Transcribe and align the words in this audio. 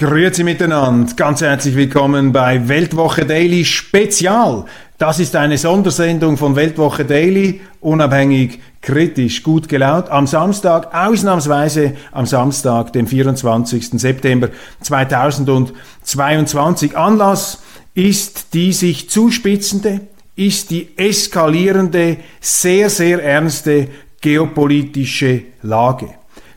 Grüezi 0.00 0.42
miteinander, 0.44 1.12
ganz 1.14 1.42
herzlich 1.42 1.76
willkommen 1.76 2.32
bei 2.32 2.68
Weltwoche 2.68 3.26
Daily 3.26 3.66
Spezial. 3.66 4.64
Das 4.96 5.18
ist 5.18 5.36
eine 5.36 5.58
Sondersendung 5.58 6.38
von 6.38 6.56
Weltwoche 6.56 7.04
Daily, 7.04 7.60
unabhängig, 7.80 8.60
kritisch, 8.80 9.42
gut 9.42 9.68
gelaunt, 9.68 10.08
am 10.08 10.26
Samstag, 10.26 10.94
ausnahmsweise 10.94 11.92
am 12.12 12.24
Samstag, 12.24 12.94
dem 12.94 13.06
24. 13.06 14.00
September 14.00 14.48
2022. 14.80 16.96
Anlass 16.96 17.62
ist 17.92 18.54
die 18.54 18.72
sich 18.72 19.10
zuspitzende, 19.10 20.00
ist 20.34 20.70
die 20.70 20.96
eskalierende, 20.96 22.16
sehr, 22.40 22.88
sehr 22.88 23.22
ernste 23.22 23.88
geopolitische 24.22 25.42
Lage. 25.60 26.08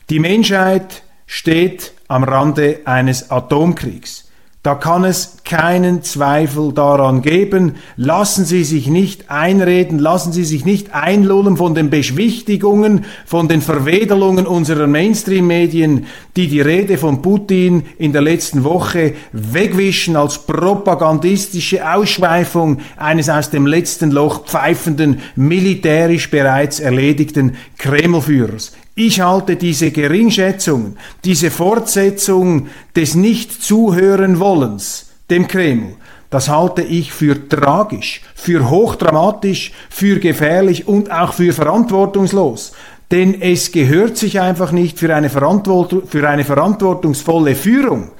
Die 0.08 0.18
Menschheit 0.18 1.02
steht 1.26 1.92
am 2.08 2.24
Rande 2.24 2.80
eines 2.84 3.30
Atomkriegs. 3.30 4.24
Da 4.64 4.74
kann 4.74 5.04
es 5.04 5.36
keinen 5.44 6.02
Zweifel 6.02 6.72
daran 6.72 7.20
geben. 7.20 7.74
Lassen 7.98 8.46
Sie 8.46 8.64
sich 8.64 8.86
nicht 8.86 9.30
einreden, 9.30 9.98
lassen 9.98 10.32
Sie 10.32 10.44
sich 10.44 10.64
nicht 10.64 10.94
einlullen 10.94 11.58
von 11.58 11.74
den 11.74 11.90
Beschwichtigungen, 11.90 13.04
von 13.26 13.46
den 13.46 13.60
Verwedelungen 13.60 14.46
unserer 14.46 14.86
Mainstream-Medien, 14.86 16.06
die 16.36 16.48
die 16.48 16.62
Rede 16.62 16.96
von 16.96 17.20
Putin 17.20 17.82
in 17.98 18.14
der 18.14 18.22
letzten 18.22 18.64
Woche 18.64 19.12
wegwischen 19.32 20.16
als 20.16 20.38
propagandistische 20.38 21.86
Ausschweifung 21.86 22.78
eines 22.96 23.28
aus 23.28 23.50
dem 23.50 23.66
letzten 23.66 24.12
Loch 24.12 24.46
pfeifenden, 24.46 25.20
militärisch 25.36 26.30
bereits 26.30 26.80
erledigten 26.80 27.56
Kremlführers. 27.76 28.72
Ich 28.96 29.20
halte 29.20 29.56
diese 29.56 29.90
Geringschätzung, 29.90 30.96
diese 31.24 31.50
Fortsetzung 31.50 32.68
des 32.94 33.16
Nicht-Zuhören-Wollens 33.16 35.10
dem 35.28 35.48
Kreml, 35.48 35.96
das 36.30 36.48
halte 36.48 36.82
ich 36.82 37.12
für 37.12 37.48
tragisch, 37.48 38.22
für 38.36 38.70
hochdramatisch, 38.70 39.72
für 39.90 40.20
gefährlich 40.20 40.86
und 40.86 41.10
auch 41.10 41.32
für 41.32 41.52
verantwortungslos. 41.52 42.70
Denn 43.10 43.40
es 43.40 43.72
gehört 43.72 44.16
sich 44.16 44.40
einfach 44.40 44.70
nicht 44.70 45.00
für 45.00 45.12
eine, 45.12 45.28
Verantwortung, 45.28 46.06
für 46.06 46.28
eine 46.28 46.44
verantwortungsvolle 46.44 47.56
Führung, 47.56 48.12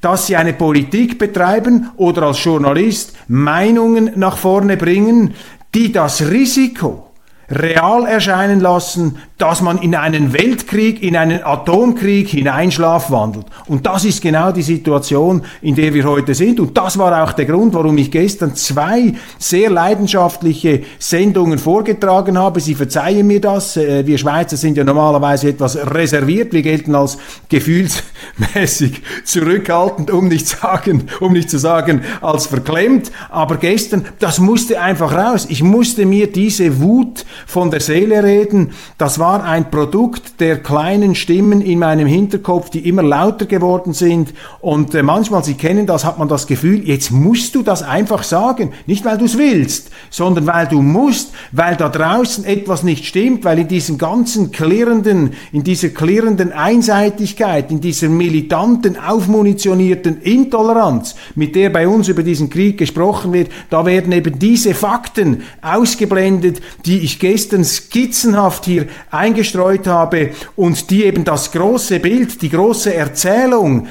dass 0.00 0.26
sie 0.26 0.34
eine 0.34 0.54
Politik 0.54 1.20
betreiben 1.20 1.90
oder 1.96 2.22
als 2.22 2.42
Journalist 2.42 3.16
Meinungen 3.28 4.10
nach 4.16 4.38
vorne 4.38 4.76
bringen, 4.76 5.34
die 5.72 5.92
das 5.92 6.30
Risiko 6.30 7.06
real 7.50 8.06
erscheinen 8.06 8.60
lassen, 8.60 9.18
dass 9.38 9.60
man 9.60 9.78
in 9.78 9.94
einen 9.94 10.32
Weltkrieg, 10.32 11.02
in 11.02 11.14
einen 11.14 11.44
Atomkrieg 11.44 12.28
hineinschlafwandelt. 12.28 13.44
Und 13.66 13.84
das 13.84 14.06
ist 14.06 14.22
genau 14.22 14.50
die 14.50 14.62
Situation, 14.62 15.42
in 15.60 15.74
der 15.74 15.92
wir 15.92 16.04
heute 16.04 16.34
sind. 16.34 16.58
Und 16.58 16.76
das 16.76 16.96
war 16.96 17.22
auch 17.22 17.34
der 17.34 17.44
Grund, 17.44 17.74
warum 17.74 17.98
ich 17.98 18.10
gestern 18.10 18.54
zwei 18.54 19.12
sehr 19.38 19.68
leidenschaftliche 19.68 20.84
Sendungen 20.98 21.58
vorgetragen 21.58 22.38
habe. 22.38 22.60
Sie 22.60 22.74
verzeihen 22.74 23.26
mir 23.26 23.42
das. 23.42 23.76
Äh, 23.76 24.06
wir 24.06 24.16
Schweizer 24.16 24.56
sind 24.56 24.78
ja 24.78 24.84
normalerweise 24.84 25.50
etwas 25.50 25.76
reserviert. 25.76 26.54
Wir 26.54 26.62
gelten 26.62 26.94
als 26.94 27.18
gefühlsmäßig 27.50 29.02
zurückhaltend, 29.24 30.10
um 30.10 30.28
nicht, 30.28 30.48
sagen, 30.48 31.08
um 31.20 31.34
nicht 31.34 31.50
zu 31.50 31.58
sagen, 31.58 32.00
als 32.22 32.46
verklemmt. 32.46 33.12
Aber 33.28 33.58
gestern, 33.58 34.06
das 34.18 34.38
musste 34.38 34.80
einfach 34.80 35.12
raus. 35.12 35.46
Ich 35.50 35.62
musste 35.62 36.06
mir 36.06 36.32
diese 36.32 36.80
Wut 36.80 37.26
von 37.46 37.70
der 37.70 37.80
Seele 37.80 38.22
reden. 38.22 38.70
Das 38.96 39.18
war 39.18 39.25
ein 39.34 39.70
Produkt 39.70 40.40
der 40.40 40.58
kleinen 40.62 41.14
Stimmen 41.14 41.60
in 41.60 41.78
meinem 41.78 42.06
Hinterkopf, 42.06 42.70
die 42.70 42.88
immer 42.88 43.02
lauter 43.02 43.46
geworden 43.46 43.92
sind. 43.92 44.32
Und 44.60 44.94
äh, 44.94 45.02
manchmal, 45.02 45.44
Sie 45.44 45.54
kennen 45.54 45.86
das, 45.86 46.04
hat 46.04 46.18
man 46.18 46.28
das 46.28 46.46
Gefühl, 46.46 46.86
jetzt 46.86 47.10
musst 47.10 47.54
du 47.54 47.62
das 47.62 47.82
einfach 47.82 48.22
sagen. 48.22 48.72
Nicht, 48.86 49.04
weil 49.04 49.18
du 49.18 49.24
es 49.24 49.36
willst, 49.38 49.90
sondern 50.10 50.46
weil 50.46 50.66
du 50.68 50.82
musst, 50.82 51.32
weil 51.52 51.76
da 51.76 51.88
draußen 51.88 52.44
etwas 52.44 52.82
nicht 52.82 53.06
stimmt, 53.06 53.44
weil 53.44 53.58
in 53.58 53.68
diesem 53.68 53.98
ganzen 53.98 54.50
klirrenden, 54.50 55.32
in 55.52 55.64
dieser 55.64 55.88
klirrenden 55.88 56.52
Einseitigkeit, 56.52 57.70
in 57.70 57.80
dieser 57.80 58.08
militanten, 58.08 58.98
aufmunitionierten 58.98 60.20
Intoleranz, 60.22 61.16
mit 61.34 61.54
der 61.54 61.70
bei 61.70 61.88
uns 61.88 62.08
über 62.08 62.22
diesen 62.22 62.50
Krieg 62.50 62.78
gesprochen 62.78 63.32
wird, 63.32 63.50
da 63.70 63.84
werden 63.86 64.12
eben 64.12 64.38
diese 64.38 64.74
Fakten 64.74 65.42
ausgeblendet, 65.62 66.60
die 66.84 66.98
ich 66.98 67.18
gestern 67.18 67.64
skizzenhaft 67.64 68.64
hier 68.64 68.86
eingestreut 69.16 69.86
habe 69.86 70.30
und 70.54 70.90
die 70.90 71.04
eben 71.04 71.24
das 71.24 71.52
große 71.52 72.00
Bild, 72.00 72.40
die 72.42 72.50
große 72.50 72.94
Erzählung 72.94 73.88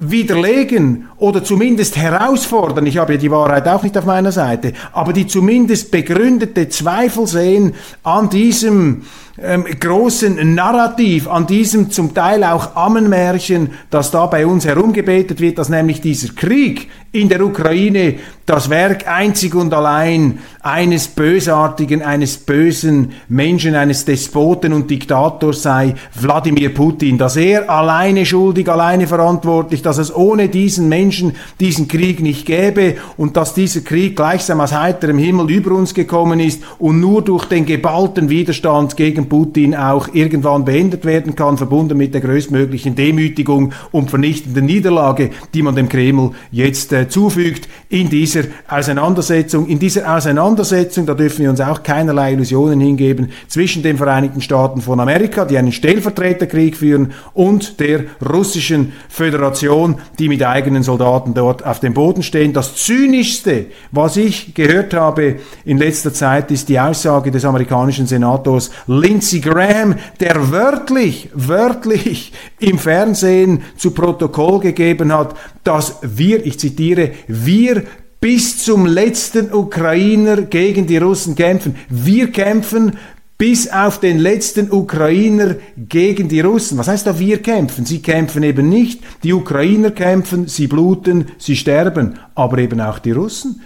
widerlegen 0.00 1.08
oder 1.18 1.44
zumindest 1.44 1.96
herausfordern, 1.96 2.86
ich 2.86 2.96
habe 2.96 3.12
ja 3.12 3.18
die 3.18 3.30
Wahrheit 3.30 3.68
auch 3.68 3.82
nicht 3.82 3.96
auf 3.98 4.06
meiner 4.06 4.32
Seite, 4.32 4.72
aber 4.92 5.12
die 5.12 5.26
zumindest 5.26 5.90
begründete 5.90 6.70
Zweifel 6.70 7.26
sehen 7.26 7.74
an 8.02 8.30
diesem 8.30 9.02
ähm, 9.42 9.64
großen 9.64 10.54
Narrativ, 10.54 11.26
an 11.28 11.46
diesem 11.46 11.90
zum 11.90 12.14
Teil 12.14 12.44
auch 12.44 12.76
Ammenmärchen, 12.76 13.70
das 13.88 14.10
da 14.10 14.26
bei 14.26 14.46
uns 14.46 14.66
herumgebetet 14.66 15.40
wird, 15.40 15.58
dass 15.58 15.68
nämlich 15.68 16.00
dieser 16.00 16.34
Krieg 16.34 16.88
in 17.12 17.28
der 17.28 17.44
Ukraine 17.44 18.16
das 18.46 18.68
Werk 18.70 19.08
einzig 19.08 19.54
und 19.54 19.72
allein 19.72 20.38
eines 20.60 21.08
bösartigen, 21.08 22.02
eines 22.02 22.36
bösen 22.36 23.12
Menschen, 23.28 23.74
eines 23.74 24.04
Despoten 24.04 24.72
und 24.72 24.90
Diktators 24.90 25.62
sei, 25.62 25.94
Wladimir 26.20 26.74
Putin, 26.74 27.16
dass 27.16 27.36
er 27.36 27.70
alleine 27.70 28.26
schuldig, 28.26 28.68
alleine 28.68 29.06
verantwortlich, 29.06 29.82
dass 29.82 29.98
es 29.98 30.14
ohne 30.14 30.48
diesen 30.48 30.88
Menschen 30.88 31.36
diesen 31.58 31.88
Krieg 31.88 32.20
nicht 32.20 32.44
gäbe 32.44 32.96
und 33.16 33.36
dass 33.36 33.54
dieser 33.54 33.80
Krieg 33.80 34.16
gleichsam 34.16 34.60
aus 34.60 34.72
heiterem 34.72 35.18
Himmel 35.18 35.50
über 35.50 35.72
uns 35.72 35.94
gekommen 35.94 36.40
ist 36.40 36.62
und 36.78 37.00
nur 37.00 37.22
durch 37.22 37.46
den 37.46 37.66
geballten 37.66 38.28
Widerstand 38.28 38.96
gegen 38.96 39.28
Putin 39.30 39.74
auch 39.74 40.08
irgendwann 40.12 40.66
beendet 40.66 41.06
werden 41.06 41.34
kann, 41.34 41.56
verbunden 41.56 41.96
mit 41.96 42.12
der 42.12 42.20
größtmöglichen 42.20 42.94
Demütigung 42.94 43.72
und 43.92 44.10
vernichtenden 44.10 44.66
Niederlage, 44.66 45.30
die 45.54 45.62
man 45.62 45.74
dem 45.74 45.88
Kreml 45.88 46.32
jetzt 46.50 46.92
äh, 46.92 47.08
zufügt 47.08 47.68
in 47.88 48.10
dieser 48.10 48.42
Auseinandersetzung. 48.68 49.66
In 49.66 49.78
dieser 49.78 50.14
Auseinandersetzung, 50.14 51.06
da 51.06 51.14
dürfen 51.14 51.42
wir 51.42 51.50
uns 51.50 51.60
auch 51.60 51.82
keinerlei 51.82 52.32
Illusionen 52.34 52.80
hingeben, 52.80 53.30
zwischen 53.48 53.82
den 53.82 53.96
Vereinigten 53.96 54.42
Staaten 54.42 54.82
von 54.82 55.00
Amerika, 55.00 55.46
die 55.46 55.56
einen 55.56 55.72
Stellvertreterkrieg 55.72 56.76
führen, 56.76 57.12
und 57.32 57.80
der 57.80 58.04
russischen 58.28 58.92
Föderation, 59.08 59.96
die 60.18 60.28
mit 60.28 60.42
eigenen 60.42 60.82
Soldaten 60.82 61.32
dort 61.32 61.64
auf 61.64 61.80
dem 61.80 61.94
Boden 61.94 62.22
stehen. 62.22 62.52
Das 62.52 62.76
Zynischste, 62.76 63.66
was 63.92 64.16
ich 64.16 64.54
gehört 64.54 64.92
habe 64.92 65.36
in 65.64 65.78
letzter 65.78 66.12
Zeit, 66.12 66.50
ist 66.50 66.68
die 66.68 66.80
Aussage 66.80 67.30
des 67.30 67.44
amerikanischen 67.44 68.06
Senators 68.06 68.70
Lindsey 69.20 69.40
Graham, 69.40 69.96
der 70.18 70.50
wörtlich, 70.50 71.28
wörtlich 71.34 72.32
im 72.58 72.78
Fernsehen 72.78 73.60
zu 73.76 73.90
Protokoll 73.90 74.60
gegeben 74.60 75.12
hat, 75.12 75.34
dass 75.62 75.98
wir, 76.00 76.46
ich 76.46 76.58
zitiere, 76.58 77.10
wir 77.28 77.82
bis 78.18 78.64
zum 78.64 78.86
letzten 78.86 79.52
Ukrainer 79.52 80.40
gegen 80.40 80.86
die 80.86 80.96
Russen 80.96 81.34
kämpfen. 81.34 81.74
Wir 81.90 82.32
kämpfen 82.32 82.96
bis 83.36 83.70
auf 83.70 84.00
den 84.00 84.18
letzten 84.18 84.72
Ukrainer 84.72 85.56
gegen 85.76 86.30
die 86.30 86.40
Russen. 86.40 86.78
Was 86.78 86.88
heißt 86.88 87.06
da 87.06 87.18
wir 87.18 87.42
kämpfen? 87.42 87.84
Sie 87.84 88.00
kämpfen 88.00 88.42
eben 88.42 88.70
nicht. 88.70 89.02
Die 89.22 89.34
Ukrainer 89.34 89.90
kämpfen, 89.90 90.48
sie 90.48 90.66
bluten, 90.66 91.26
sie 91.36 91.56
sterben. 91.56 92.18
Aber 92.34 92.56
eben 92.56 92.80
auch 92.80 92.98
die 92.98 93.12
Russen. 93.12 93.60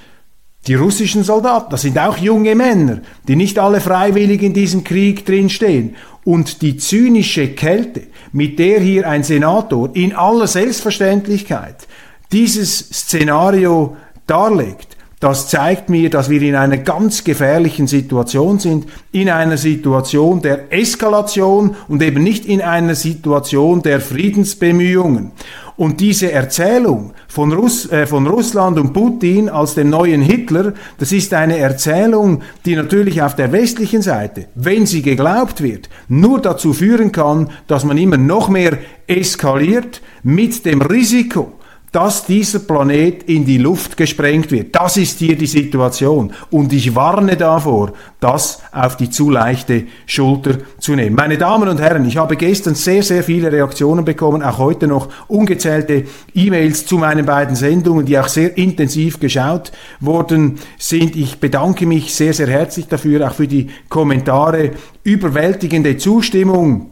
Die 0.66 0.74
russischen 0.74 1.24
Soldaten, 1.24 1.70
das 1.70 1.82
sind 1.82 1.98
auch 1.98 2.16
junge 2.16 2.54
Männer, 2.54 3.00
die 3.28 3.36
nicht 3.36 3.58
alle 3.58 3.80
freiwillig 3.80 4.42
in 4.42 4.54
diesem 4.54 4.82
Krieg 4.82 5.26
drinstehen. 5.26 5.96
Und 6.24 6.62
die 6.62 6.78
zynische 6.78 7.48
Kälte, 7.48 8.04
mit 8.32 8.58
der 8.58 8.80
hier 8.80 9.06
ein 9.06 9.24
Senator 9.24 9.90
in 9.94 10.14
aller 10.14 10.46
Selbstverständlichkeit 10.46 11.86
dieses 12.32 12.78
Szenario 12.78 13.96
darlegt, 14.26 14.94
das 15.20 15.48
zeigt 15.48 15.88
mir, 15.88 16.10
dass 16.10 16.28
wir 16.28 16.42
in 16.42 16.54
einer 16.54 16.76
ganz 16.76 17.24
gefährlichen 17.24 17.86
Situation 17.86 18.58
sind, 18.58 18.86
in 19.10 19.30
einer 19.30 19.56
Situation 19.56 20.42
der 20.42 20.70
Eskalation 20.70 21.76
und 21.88 22.02
eben 22.02 22.22
nicht 22.22 22.44
in 22.44 22.60
einer 22.60 22.94
Situation 22.94 23.80
der 23.80 24.02
Friedensbemühungen. 24.02 25.32
Und 25.76 26.00
diese 26.00 26.30
Erzählung 26.30 27.14
von, 27.26 27.52
Russ, 27.52 27.90
äh, 27.90 28.06
von 28.06 28.26
Russland 28.28 28.78
und 28.78 28.92
Putin 28.92 29.48
als 29.48 29.74
dem 29.74 29.90
neuen 29.90 30.22
Hitler, 30.22 30.72
das 30.98 31.10
ist 31.10 31.34
eine 31.34 31.58
Erzählung, 31.58 32.42
die 32.64 32.76
natürlich 32.76 33.22
auf 33.22 33.34
der 33.34 33.50
westlichen 33.50 34.00
Seite, 34.00 34.46
wenn 34.54 34.86
sie 34.86 35.02
geglaubt 35.02 35.62
wird, 35.62 35.88
nur 36.08 36.40
dazu 36.40 36.72
führen 36.72 37.10
kann, 37.10 37.50
dass 37.66 37.84
man 37.84 37.98
immer 37.98 38.18
noch 38.18 38.48
mehr 38.48 38.78
eskaliert 39.08 40.00
mit 40.22 40.64
dem 40.64 40.80
Risiko, 40.80 41.52
dass 41.94 42.26
dieser 42.26 42.58
Planet 42.58 43.22
in 43.28 43.44
die 43.44 43.58
Luft 43.58 43.96
gesprengt 43.96 44.50
wird. 44.50 44.74
Das 44.74 44.96
ist 44.96 45.20
hier 45.20 45.38
die 45.38 45.46
Situation. 45.46 46.32
Und 46.50 46.72
ich 46.72 46.96
warne 46.96 47.36
davor, 47.36 47.92
das 48.18 48.62
auf 48.72 48.96
die 48.96 49.10
zu 49.10 49.30
leichte 49.30 49.84
Schulter 50.04 50.58
zu 50.80 50.96
nehmen. 50.96 51.14
Meine 51.14 51.38
Damen 51.38 51.68
und 51.68 51.80
Herren, 51.80 52.04
ich 52.04 52.16
habe 52.16 52.34
gestern 52.34 52.74
sehr, 52.74 53.04
sehr 53.04 53.22
viele 53.22 53.52
Reaktionen 53.52 54.04
bekommen, 54.04 54.42
auch 54.42 54.58
heute 54.58 54.88
noch 54.88 55.08
ungezählte 55.28 56.02
E-Mails 56.34 56.84
zu 56.84 56.98
meinen 56.98 57.26
beiden 57.26 57.54
Sendungen, 57.54 58.04
die 58.04 58.18
auch 58.18 58.26
sehr 58.26 58.58
intensiv 58.58 59.20
geschaut 59.20 59.70
worden 60.00 60.58
sind. 60.76 61.14
Ich 61.14 61.38
bedanke 61.38 61.86
mich 61.86 62.12
sehr, 62.12 62.34
sehr 62.34 62.48
herzlich 62.48 62.88
dafür, 62.88 63.28
auch 63.28 63.34
für 63.34 63.46
die 63.46 63.68
Kommentare, 63.88 64.72
überwältigende 65.04 65.96
Zustimmung 65.96 66.90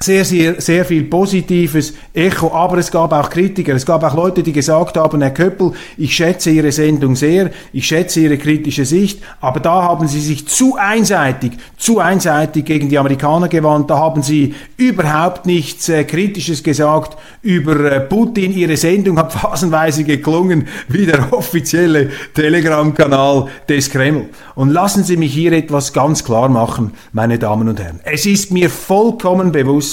sehr, 0.00 0.24
sehr, 0.24 0.60
sehr 0.60 0.84
viel 0.84 1.04
positives 1.04 1.94
Echo, 2.12 2.52
aber 2.52 2.78
es 2.78 2.90
gab 2.90 3.12
auch 3.12 3.30
Kritiker, 3.30 3.74
es 3.74 3.86
gab 3.86 4.02
auch 4.02 4.14
Leute, 4.14 4.42
die 4.42 4.52
gesagt 4.52 4.96
haben, 4.96 5.20
Herr 5.20 5.30
Köppel, 5.30 5.72
ich 5.96 6.14
schätze 6.14 6.50
Ihre 6.50 6.72
Sendung 6.72 7.14
sehr, 7.14 7.50
ich 7.72 7.86
schätze 7.86 8.20
Ihre 8.20 8.36
kritische 8.36 8.84
Sicht, 8.84 9.22
aber 9.40 9.60
da 9.60 9.82
haben 9.82 10.08
Sie 10.08 10.20
sich 10.20 10.48
zu 10.48 10.76
einseitig, 10.76 11.52
zu 11.76 12.00
einseitig 12.00 12.64
gegen 12.64 12.88
die 12.88 12.98
Amerikaner 12.98 13.48
gewandt, 13.48 13.90
da 13.90 13.98
haben 13.98 14.22
Sie 14.22 14.54
überhaupt 14.76 15.46
nichts 15.46 15.88
äh, 15.88 16.04
Kritisches 16.04 16.62
gesagt 16.62 17.16
über 17.42 17.92
äh, 17.92 18.00
Putin, 18.00 18.52
Ihre 18.52 18.76
Sendung 18.76 19.18
hat 19.18 19.32
phasenweise 19.42 20.04
geklungen 20.04 20.66
wie 20.88 21.06
der 21.06 21.32
offizielle 21.32 22.10
Telegram-Kanal 22.34 23.48
des 23.68 23.90
Kreml. 23.90 24.30
Und 24.54 24.70
lassen 24.70 25.04
Sie 25.04 25.16
mich 25.16 25.32
hier 25.32 25.52
etwas 25.52 25.92
ganz 25.92 26.24
klar 26.24 26.48
machen, 26.48 26.92
meine 27.12 27.38
Damen 27.38 27.68
und 27.68 27.80
Herren. 27.80 28.00
Es 28.04 28.26
ist 28.26 28.50
mir 28.50 28.68
vollkommen 28.68 29.52
bewusst, 29.52 29.91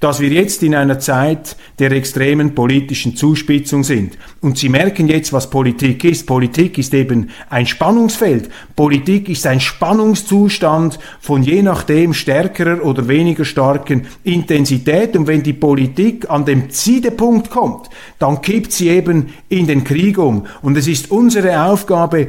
dass 0.00 0.20
wir 0.20 0.28
jetzt 0.28 0.62
in 0.62 0.74
einer 0.74 0.98
Zeit 0.98 1.56
der 1.78 1.92
extremen 1.92 2.54
politischen 2.54 3.16
Zuspitzung 3.16 3.84
sind. 3.84 4.18
Und 4.40 4.58
Sie 4.58 4.68
merken 4.68 5.08
jetzt, 5.08 5.32
was 5.32 5.50
Politik 5.50 6.04
ist. 6.04 6.26
Politik 6.26 6.78
ist 6.78 6.92
eben 6.94 7.30
ein 7.48 7.66
Spannungsfeld. 7.66 8.50
Politik 8.74 9.28
ist 9.28 9.46
ein 9.46 9.60
Spannungszustand 9.60 10.98
von 11.20 11.42
je 11.42 11.62
nachdem 11.62 12.14
stärkerer 12.14 12.84
oder 12.84 13.08
weniger 13.08 13.44
starken 13.44 14.06
Intensität. 14.24 15.16
Und 15.16 15.26
wenn 15.26 15.42
die 15.42 15.52
Politik 15.52 16.28
an 16.28 16.44
dem 16.44 16.70
Ziedepunkt 16.70 17.50
kommt, 17.50 17.88
dann 18.18 18.42
kippt 18.42 18.72
sie 18.72 18.88
eben 18.88 19.34
in 19.48 19.66
den 19.66 19.84
Krieg 19.84 20.18
um. 20.18 20.46
Und 20.62 20.76
es 20.76 20.88
ist 20.88 21.10
unsere 21.10 21.64
Aufgabe, 21.64 22.28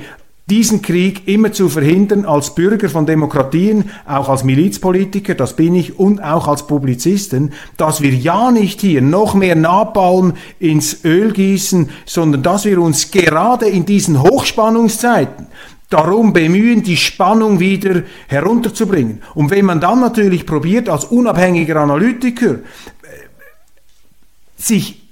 diesen 0.50 0.82
Krieg 0.82 1.28
immer 1.28 1.52
zu 1.52 1.68
verhindern 1.68 2.26
als 2.26 2.56
Bürger 2.56 2.90
von 2.90 3.06
Demokratien, 3.06 3.92
auch 4.06 4.30
als 4.30 4.44
Milizpolitiker, 4.44 5.36
das 5.36 5.56
bin 5.56 5.76
ich, 5.76 6.00
und 6.00 6.24
auch 6.24 6.48
als 6.48 6.68
Publizisten, 6.68 7.54
dass 7.76 8.02
wir 8.02 8.14
ja 8.14 8.52
nicht 8.52 8.80
hier 8.82 9.02
noch 9.02 9.34
mehr 9.34 9.56
Napalm 9.56 10.34
ins 10.60 11.04
Öl 11.04 11.34
gießen, 11.34 11.90
sondern 12.06 12.44
dass 12.44 12.64
wir 12.64 12.80
uns 12.82 13.12
gerade 13.12 13.68
in 13.68 13.86
diesen 13.86 14.22
Hochspannungszeiten 14.24 15.48
darum 15.90 16.34
bemühen, 16.34 16.84
die 16.84 16.98
Spannung 16.98 17.60
wieder 17.60 18.04
herunterzubringen. 18.28 19.22
Und 19.36 19.52
wenn 19.52 19.66
man 19.66 19.82
dann 19.82 20.00
natürlich 20.00 20.46
probiert, 20.46 20.90
als 20.90 21.06
unabhängiger 21.06 21.78
Analytiker, 21.78 22.56
äh, 22.56 22.60
sich 24.58 25.07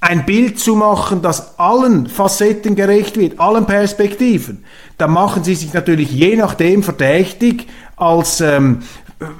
ein 0.00 0.24
Bild 0.24 0.58
zu 0.58 0.76
machen, 0.76 1.22
das 1.22 1.58
allen 1.58 2.06
Facetten 2.08 2.74
gerecht 2.74 3.18
wird, 3.18 3.38
allen 3.38 3.66
Perspektiven, 3.66 4.64
dann 4.96 5.10
machen 5.12 5.44
sie 5.44 5.54
sich 5.54 5.72
natürlich 5.74 6.10
je 6.10 6.36
nachdem 6.36 6.82
verdächtig, 6.82 7.68
als 7.96 8.40
ähm, 8.40 8.82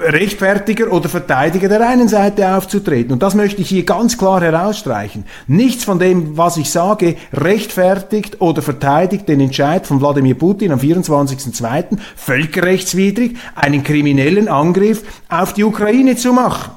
Rechtfertiger 0.00 0.92
oder 0.92 1.08
Verteidiger 1.08 1.68
der 1.68 1.88
einen 1.88 2.08
Seite 2.08 2.54
aufzutreten. 2.54 3.12
Und 3.12 3.22
das 3.22 3.34
möchte 3.34 3.62
ich 3.62 3.70
hier 3.70 3.84
ganz 3.84 4.18
klar 4.18 4.42
herausstreichen. 4.42 5.24
Nichts 5.46 5.84
von 5.84 5.98
dem, 5.98 6.36
was 6.36 6.58
ich 6.58 6.70
sage, 6.70 7.16
rechtfertigt 7.32 8.42
oder 8.42 8.60
verteidigt 8.60 9.26
den 9.26 9.40
Entscheid 9.40 9.86
von 9.86 10.02
Wladimir 10.02 10.34
Putin 10.34 10.72
am 10.72 10.80
24.02. 10.80 11.96
völkerrechtswidrig 12.14 13.38
einen 13.54 13.82
kriminellen 13.82 14.48
Angriff 14.48 15.02
auf 15.30 15.54
die 15.54 15.64
Ukraine 15.64 16.14
zu 16.16 16.34
machen. 16.34 16.72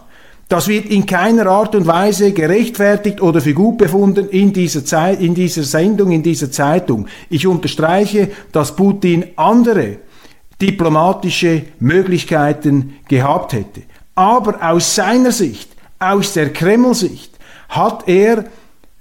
Das 0.54 0.68
wird 0.68 0.86
in 0.86 1.08
keiner 1.08 1.48
Art 1.48 1.74
und 1.74 1.88
Weise 1.88 2.32
gerechtfertigt 2.32 3.22
oder 3.22 3.42
für 3.42 3.56
gut 3.56 3.80
befunden 3.80 4.30
in 4.30 4.54
dieser 4.54 4.86
Zeit, 4.86 5.20
in 5.20 5.34
dieser 5.34 5.64
Sendung, 5.64 6.12
in 6.12 6.22
dieser 6.22 6.52
Zeitung. 6.52 7.08
Ich 7.32 7.48
unterstreiche, 7.48 8.30
dass 8.52 8.76
Putin 8.76 9.26
andere 9.36 9.98
diplomatische 10.62 11.64
Möglichkeiten 11.80 12.98
gehabt 13.08 13.54
hätte. 13.54 13.82
Aber 14.14 14.60
aus 14.62 14.94
seiner 14.94 15.32
Sicht, 15.32 15.72
aus 15.98 16.34
der 16.34 16.54
Kreml-Sicht, 16.54 17.32
hat 17.70 18.08
er 18.08 18.46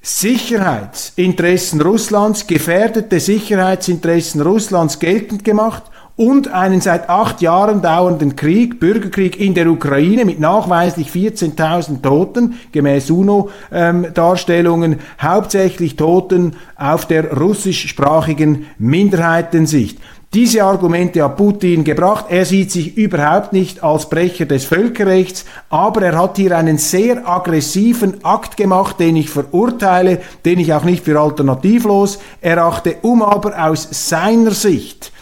Sicherheitsinteressen 0.01 1.83
Russlands, 1.83 2.47
gefährdete 2.47 3.21
Sicherheitsinteressen 3.21 4.41
Russlands 4.41 4.99
geltend 4.99 5.45
gemacht 5.45 5.83
und 6.17 6.49
einen 6.49 6.81
seit 6.81 7.09
acht 7.09 7.41
Jahren 7.41 7.83
dauernden 7.83 8.37
Krieg, 8.37 8.79
Bürgerkrieg 8.81 9.41
in 9.41 9.55
der 9.55 9.69
Ukraine 9.69 10.25
mit 10.25 10.41
nachweislich 10.41 11.09
14.000 11.09 12.03
Toten, 12.03 12.55
gemäß 12.73 13.11
UNO-Darstellungen, 13.11 14.97
hauptsächlich 15.21 15.97
Toten 15.97 16.57
auf 16.77 17.07
der 17.07 17.37
russischsprachigen 17.37 18.67
Minderheitensicht. 18.79 19.99
Diese 20.35 20.65
Argumente 20.65 21.23
hat 21.23 21.37
Putin 21.37 21.85
gebracht. 21.85 22.27
Er 22.31 22.47
sieht 22.47 22.71
sich 22.71 22.97
überhaupt 22.97 23.53
nicht 23.53 23.85
als 23.85 24.09
Brecher 24.09 24.47
des 24.47 24.65
Völkerrechts, 24.65 25.45
aber 25.69 26.01
er 26.01 26.19
hat 26.19 26.39
hier 26.39 26.57
einen 26.57 26.79
sehr 26.79 27.29
aggressiven 27.29 28.25
Akt 28.25 28.57
gemacht, 28.57 28.99
den 28.99 29.17
ich 29.17 29.29
verurteile, 29.29 30.23
den 30.47 30.59
ich 30.59 30.73
auch 30.73 30.85
nicht 30.85 31.05
für 31.05 31.21
alternativlos 31.21 32.19
erachte, 32.41 32.97
um 33.03 33.23
aber 33.23 33.63
aus 33.63 33.87
seiner 33.91 34.53
Sicht 34.53 35.13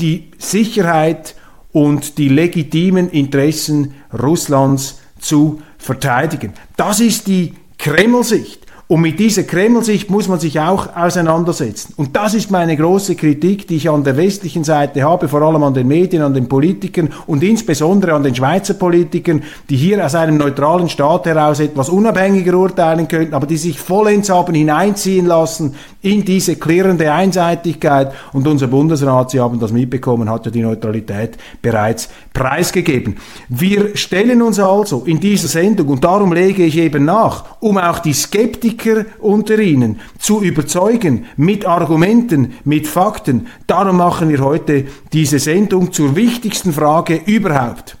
die 0.00 0.30
Sicherheit 0.38 1.34
und 1.72 2.18
die 2.18 2.28
legitimen 2.28 3.10
Interessen 3.10 3.94
Russlands 4.12 5.00
zu 5.18 5.60
verteidigen. 5.78 6.52
Das 6.76 7.00
ist 7.00 7.26
die 7.26 7.54
Kreml-Sicht. 7.78 8.64
Und 8.86 9.00
mit 9.00 9.18
dieser 9.18 9.44
Kreml-Sicht 9.44 10.10
muss 10.10 10.28
man 10.28 10.38
sich 10.38 10.60
auch 10.60 10.94
auseinandersetzen. 10.94 11.94
Und 11.96 12.14
das 12.14 12.34
ist 12.34 12.50
meine 12.50 12.76
große 12.76 13.16
Kritik, 13.16 13.66
die 13.66 13.76
ich 13.76 13.88
an 13.88 14.04
der 14.04 14.18
westlichen 14.18 14.62
Seite 14.62 15.02
habe, 15.02 15.26
vor 15.26 15.40
allem 15.40 15.62
an 15.62 15.72
den 15.72 15.88
Medien, 15.88 16.22
an 16.22 16.34
den 16.34 16.48
Politikern 16.48 17.08
und 17.26 17.42
insbesondere 17.42 18.12
an 18.12 18.22
den 18.22 18.34
Schweizer 18.34 18.74
Politikern, 18.74 19.42
die 19.70 19.76
hier 19.76 20.04
aus 20.04 20.14
einem 20.14 20.36
neutralen 20.36 20.90
Staat 20.90 21.24
heraus 21.24 21.60
etwas 21.60 21.88
unabhängiger 21.88 22.54
urteilen 22.58 23.08
könnten, 23.08 23.32
aber 23.32 23.46
die 23.46 23.56
sich 23.56 23.78
vollends 23.78 24.28
haben 24.28 24.54
hineinziehen 24.54 25.24
lassen 25.24 25.74
in 26.04 26.22
diese 26.24 26.56
klirrende 26.56 27.10
Einseitigkeit. 27.10 28.12
Und 28.32 28.46
unser 28.46 28.66
Bundesrat, 28.66 29.30
Sie 29.30 29.40
haben 29.40 29.58
das 29.58 29.72
mitbekommen, 29.72 30.28
hat 30.28 30.44
ja 30.44 30.50
die 30.50 30.60
Neutralität 30.60 31.38
bereits 31.62 32.10
preisgegeben. 32.32 33.16
Wir 33.48 33.96
stellen 33.96 34.42
uns 34.42 34.58
also 34.58 35.04
in 35.06 35.18
dieser 35.18 35.48
Sendung, 35.48 35.88
und 35.88 36.04
darum 36.04 36.32
lege 36.32 36.64
ich 36.64 36.76
eben 36.76 37.06
nach, 37.06 37.56
um 37.60 37.78
auch 37.78 38.00
die 38.00 38.12
Skeptiker 38.12 39.06
unter 39.18 39.58
Ihnen 39.58 39.98
zu 40.18 40.42
überzeugen 40.42 41.24
mit 41.36 41.64
Argumenten, 41.64 42.52
mit 42.64 42.86
Fakten. 42.86 43.46
Darum 43.66 43.96
machen 43.96 44.28
wir 44.28 44.40
heute 44.40 44.84
diese 45.12 45.38
Sendung 45.38 45.90
zur 45.90 46.16
wichtigsten 46.16 46.74
Frage 46.74 47.18
überhaupt. 47.24 47.96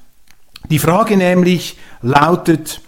Die 0.70 0.78
Frage 0.78 1.16
nämlich 1.16 1.78
lautet, 2.02 2.82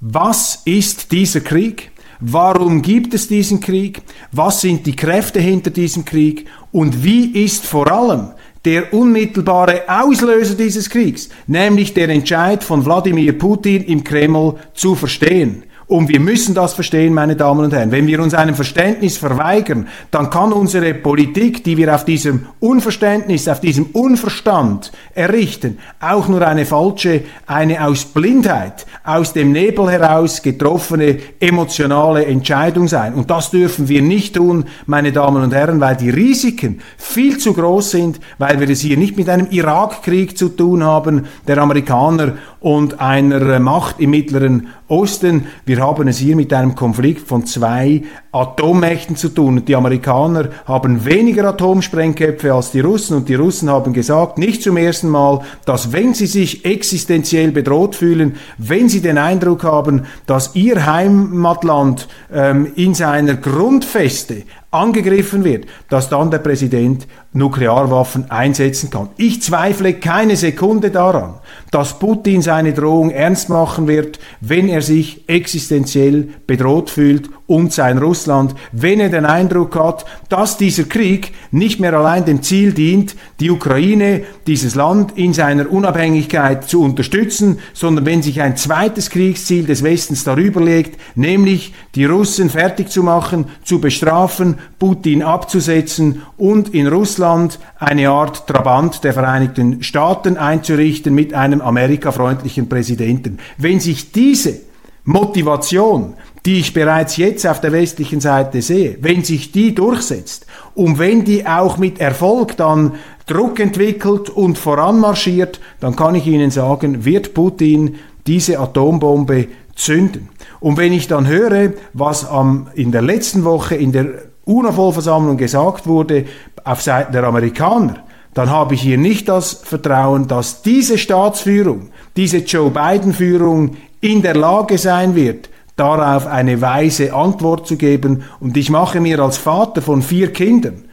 was 0.00 0.60
ist 0.66 1.10
dieser 1.12 1.40
Krieg? 1.40 1.90
Warum 2.20 2.82
gibt 2.82 3.14
es 3.14 3.28
diesen 3.28 3.60
Krieg? 3.60 4.02
Was 4.32 4.60
sind 4.60 4.86
die 4.86 4.96
Kräfte 4.96 5.40
hinter 5.40 5.70
diesem 5.70 6.04
Krieg? 6.04 6.46
Und 6.72 7.04
wie 7.04 7.44
ist 7.44 7.64
vor 7.64 7.90
allem 7.90 8.30
der 8.64 8.92
unmittelbare 8.92 9.82
Auslöser 9.88 10.56
dieses 10.56 10.90
Kriegs, 10.90 11.28
nämlich 11.46 11.94
der 11.94 12.08
Entscheid 12.08 12.64
von 12.64 12.84
Wladimir 12.84 13.38
Putin 13.38 13.84
im 13.84 14.02
Kreml 14.02 14.56
zu 14.74 14.96
verstehen? 14.96 15.62
Und 15.88 16.10
wir 16.10 16.20
müssen 16.20 16.54
das 16.54 16.74
verstehen, 16.74 17.14
meine 17.14 17.34
Damen 17.34 17.64
und 17.64 17.72
Herren. 17.72 17.90
Wenn 17.90 18.06
wir 18.06 18.20
uns 18.20 18.34
einem 18.34 18.54
Verständnis 18.54 19.16
verweigern, 19.16 19.88
dann 20.10 20.28
kann 20.28 20.52
unsere 20.52 20.92
Politik, 20.92 21.64
die 21.64 21.78
wir 21.78 21.94
auf 21.94 22.04
diesem 22.04 22.44
Unverständnis, 22.60 23.48
auf 23.48 23.60
diesem 23.60 23.86
Unverstand 23.86 24.92
errichten, 25.14 25.78
auch 25.98 26.28
nur 26.28 26.46
eine 26.46 26.66
falsche, 26.66 27.22
eine 27.46 27.86
aus 27.86 28.04
Blindheit, 28.04 28.84
aus 29.02 29.32
dem 29.32 29.52
Nebel 29.52 29.90
heraus 29.90 30.42
getroffene 30.42 31.20
emotionale 31.40 32.26
Entscheidung 32.26 32.86
sein. 32.86 33.14
Und 33.14 33.30
das 33.30 33.50
dürfen 33.50 33.88
wir 33.88 34.02
nicht 34.02 34.36
tun, 34.36 34.66
meine 34.84 35.10
Damen 35.10 35.42
und 35.42 35.54
Herren, 35.54 35.80
weil 35.80 35.96
die 35.96 36.10
Risiken 36.10 36.82
viel 36.98 37.38
zu 37.38 37.54
groß 37.54 37.92
sind, 37.92 38.20
weil 38.36 38.60
wir 38.60 38.68
es 38.68 38.82
hier 38.82 38.98
nicht 38.98 39.16
mit 39.16 39.30
einem 39.30 39.46
Irakkrieg 39.50 40.36
zu 40.36 40.50
tun 40.50 40.84
haben, 40.84 41.28
der 41.46 41.56
Amerikaner 41.56 42.34
und 42.60 43.00
einer 43.00 43.58
Macht 43.58 44.00
im 44.00 44.10
Mittleren 44.10 44.68
Osten. 44.88 45.46
Wir 45.64 45.77
haben 45.80 46.08
es 46.08 46.18
hier 46.18 46.36
mit 46.36 46.52
einem 46.52 46.74
Konflikt 46.74 47.26
von 47.26 47.46
zwei 47.46 48.02
Atommächten 48.30 49.16
zu 49.16 49.30
tun. 49.30 49.64
Die 49.64 49.74
Amerikaner 49.74 50.50
haben 50.66 51.04
weniger 51.04 51.44
Atomsprengköpfe 51.46 52.52
als 52.52 52.72
die 52.72 52.80
Russen 52.80 53.16
und 53.16 53.28
die 53.28 53.34
Russen 53.34 53.70
haben 53.70 53.92
gesagt, 53.92 54.36
nicht 54.36 54.62
zum 54.62 54.76
ersten 54.76 55.08
Mal, 55.08 55.40
dass 55.64 55.92
wenn 55.92 56.12
sie 56.12 56.26
sich 56.26 56.64
existenziell 56.64 57.52
bedroht 57.52 57.94
fühlen, 57.94 58.36
wenn 58.58 58.88
sie 58.88 59.00
den 59.00 59.16
Eindruck 59.16 59.64
haben, 59.64 60.04
dass 60.26 60.54
ihr 60.54 60.84
Heimatland 60.84 62.06
ähm, 62.32 62.72
in 62.76 62.94
seiner 62.94 63.34
Grundfeste 63.34 64.42
angegriffen 64.70 65.44
wird, 65.44 65.64
dass 65.88 66.10
dann 66.10 66.30
der 66.30 66.38
Präsident 66.38 67.06
Nuklearwaffen 67.32 68.30
einsetzen 68.30 68.90
kann. 68.90 69.08
Ich 69.16 69.40
zweifle 69.42 69.94
keine 69.94 70.36
Sekunde 70.36 70.90
daran, 70.90 71.34
dass 71.70 71.98
Putin 71.98 72.42
seine 72.42 72.74
Drohung 72.74 73.10
ernst 73.10 73.48
machen 73.48 73.88
wird, 73.88 74.18
wenn 74.42 74.68
er 74.68 74.82
sich 74.82 75.26
existenziell 75.28 76.28
bedroht 76.46 76.90
fühlt 76.90 77.30
und 77.48 77.72
sein 77.72 77.96
Russland, 77.98 78.54
wenn 78.72 79.00
er 79.00 79.08
den 79.08 79.24
Eindruck 79.24 79.74
hat, 79.74 80.04
dass 80.28 80.58
dieser 80.58 80.84
Krieg 80.84 81.32
nicht 81.50 81.80
mehr 81.80 81.94
allein 81.94 82.26
dem 82.26 82.42
Ziel 82.42 82.74
dient, 82.74 83.16
die 83.40 83.50
Ukraine, 83.50 84.22
dieses 84.46 84.74
Land 84.74 85.16
in 85.16 85.32
seiner 85.32 85.70
Unabhängigkeit 85.70 86.68
zu 86.68 86.82
unterstützen, 86.82 87.58
sondern 87.72 88.04
wenn 88.04 88.22
sich 88.22 88.42
ein 88.42 88.58
zweites 88.58 89.08
Kriegsziel 89.08 89.64
des 89.64 89.82
Westens 89.82 90.24
darüber 90.24 90.60
legt, 90.60 91.00
nämlich 91.16 91.72
die 91.94 92.04
Russen 92.04 92.50
fertig 92.50 92.90
zu 92.90 93.02
machen, 93.02 93.46
zu 93.64 93.80
bestrafen, 93.80 94.58
Putin 94.78 95.22
abzusetzen 95.22 96.22
und 96.36 96.74
in 96.74 96.86
Russland 96.86 97.58
eine 97.78 98.10
Art 98.10 98.46
Trabant 98.46 99.02
der 99.04 99.14
Vereinigten 99.14 99.82
Staaten 99.82 100.36
einzurichten 100.36 101.14
mit 101.14 101.32
einem 101.32 101.62
amerikafreundlichen 101.62 102.68
Präsidenten. 102.68 103.38
Wenn 103.56 103.80
sich 103.80 104.12
diese 104.12 104.68
Motivation, 105.08 106.12
die 106.48 106.60
ich 106.60 106.72
bereits 106.72 107.18
jetzt 107.18 107.46
auf 107.46 107.60
der 107.60 107.72
westlichen 107.72 108.22
Seite 108.22 108.62
sehe, 108.62 108.96
wenn 109.02 109.22
sich 109.22 109.52
die 109.52 109.74
durchsetzt 109.74 110.46
und 110.74 110.98
wenn 110.98 111.22
die 111.22 111.46
auch 111.46 111.76
mit 111.76 112.00
Erfolg 112.00 112.56
dann 112.56 112.94
Druck 113.26 113.60
entwickelt 113.60 114.30
und 114.30 114.56
voranmarschiert, 114.56 115.60
dann 115.78 115.94
kann 115.94 116.14
ich 116.14 116.26
Ihnen 116.26 116.50
sagen, 116.50 117.04
wird 117.04 117.34
Putin 117.34 117.96
diese 118.26 118.58
Atombombe 118.60 119.48
zünden. 119.74 120.30
Und 120.58 120.78
wenn 120.78 120.94
ich 120.94 121.06
dann 121.06 121.26
höre, 121.26 121.74
was 121.92 122.26
am, 122.26 122.68
in 122.74 122.92
der 122.92 123.02
letzten 123.02 123.44
Woche 123.44 123.74
in 123.74 123.92
der 123.92 124.06
UNO-Vollversammlung 124.46 125.36
gesagt 125.36 125.86
wurde 125.86 126.24
auf 126.64 126.80
Seiten 126.80 127.12
der 127.12 127.24
Amerikaner, 127.24 128.04
dann 128.32 128.48
habe 128.48 128.72
ich 128.72 128.80
hier 128.80 128.96
nicht 128.96 129.28
das 129.28 129.52
Vertrauen, 129.52 130.28
dass 130.28 130.62
diese 130.62 130.96
Staatsführung, 130.96 131.90
diese 132.16 132.38
Joe 132.38 132.70
Biden-Führung 132.70 133.76
in 134.00 134.22
der 134.22 134.34
Lage 134.34 134.78
sein 134.78 135.14
wird, 135.14 135.50
darauf 135.78 136.26
eine 136.26 136.60
weise 136.60 137.14
Antwort 137.14 137.66
zu 137.66 137.76
geben. 137.76 138.24
Und 138.40 138.56
ich 138.56 138.70
mache 138.70 139.00
mir 139.00 139.20
als 139.20 139.38
Vater 139.38 139.80
von 139.82 140.02
vier 140.02 140.32
Kindern 140.32 140.84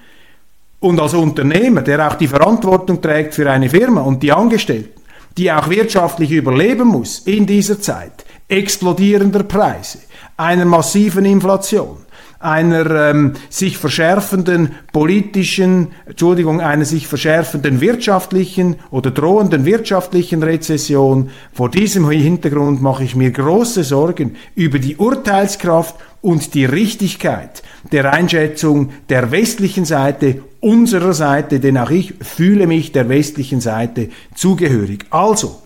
und 0.79 0.99
als 0.99 1.13
Unternehmer, 1.13 1.81
der 1.81 2.07
auch 2.07 2.15
die 2.15 2.27
Verantwortung 2.27 3.01
trägt 3.01 3.33
für 3.33 3.49
eine 3.49 3.69
Firma 3.69 4.01
und 4.01 4.21
die 4.21 4.31
Angestellten, 4.31 5.01
die 5.37 5.51
auch 5.51 5.69
wirtschaftlich 5.69 6.31
überleben 6.31 6.87
muss 6.87 7.19
in 7.19 7.45
dieser 7.45 7.81
Zeit, 7.81 8.25
explodierender 8.47 9.43
Preise, 9.43 9.99
einer 10.37 10.65
massiven 10.65 11.25
Inflation, 11.25 12.04
einer 12.45 13.09
ähm, 13.09 13.33
sich 13.49 13.77
verschärfenden 13.77 14.69
politischen, 14.93 15.87
Entschuldigung, 16.05 16.61
einer 16.61 16.85
sich 16.85 17.07
verschärfenden 17.07 17.81
wirtschaftlichen 17.81 18.75
oder 18.91 19.11
drohenden 19.11 19.65
wirtschaftlichen 19.65 20.43
Rezession. 20.43 21.29
Vor 21.53 21.69
diesem 21.69 22.09
Hintergrund 22.09 22.81
mache 22.81 23.03
ich 23.03 23.15
mir 23.15 23.31
große 23.31 23.83
Sorgen 23.83 24.35
über 24.55 24.79
die 24.79 24.95
Urteilskraft 24.95 25.95
und 26.21 26.53
die 26.53 26.65
Richtigkeit 26.65 27.63
der 27.91 28.13
Einschätzung 28.13 28.91
der 29.09 29.31
westlichen 29.31 29.85
Seite, 29.85 30.41
unserer 30.59 31.13
Seite, 31.13 31.59
denn 31.59 31.77
auch 31.77 31.91
ich 31.91 32.13
fühle 32.21 32.65
mich 32.67 32.91
der 32.91 33.09
westlichen 33.09 33.61
Seite 33.61 34.09
zugehörig. 34.33 35.05
Also, 35.11 35.61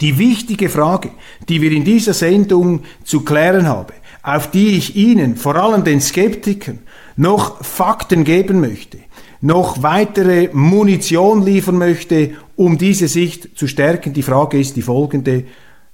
die 0.00 0.18
wichtige 0.18 0.68
Frage, 0.68 1.10
die 1.48 1.62
wir 1.62 1.72
in 1.72 1.84
dieser 1.84 2.12
Sendung 2.12 2.82
zu 3.04 3.22
klären 3.22 3.66
haben, 3.66 3.94
auf 4.36 4.50
die 4.50 4.76
ich 4.76 4.94
Ihnen, 4.94 5.36
vor 5.36 5.56
allem 5.56 5.84
den 5.84 6.00
Skeptikern, 6.00 6.80
noch 7.16 7.64
Fakten 7.64 8.24
geben 8.24 8.60
möchte, 8.60 8.98
noch 9.40 9.82
weitere 9.82 10.50
Munition 10.52 11.44
liefern 11.44 11.78
möchte, 11.78 12.32
um 12.54 12.76
diese 12.76 13.08
Sicht 13.08 13.58
zu 13.58 13.66
stärken. 13.66 14.12
Die 14.12 14.22
Frage 14.22 14.58
ist 14.58 14.76
die 14.76 14.82
folgende. 14.82 15.44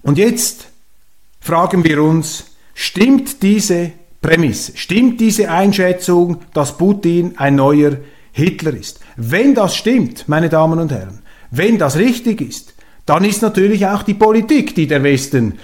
Und 0.02 0.18
jetzt 0.18 0.70
fragen 1.40 1.84
wir 1.84 2.04
uns, 2.04 2.52
stimmt 2.74 3.42
diese 3.42 3.92
Prämisse, 4.22 4.74
stimmt 4.76 5.20
diese 5.20 5.50
Einschätzung, 5.50 6.38
dass 6.54 6.78
Putin 6.78 7.34
ein 7.38 7.56
neuer 7.56 7.98
Hitler 8.32 8.74
ist? 8.74 9.00
Wenn 9.16 9.56
das 9.56 9.76
stimmt, 9.76 10.28
meine 10.28 10.50
Damen 10.50 10.80
und 10.80 10.92
Herren, 10.92 11.20
wenn 11.52 11.78
das 11.78 11.98
richtig 11.98 12.42
ist, 12.42 12.74
dann 13.06 13.26
ist 13.26 13.42
natürlich 13.42 13.88
auch 13.88 14.04
die 14.04 14.14
Politik, 14.14 14.76
die 14.76 14.86
der 14.88 15.02
Westen 15.02 15.58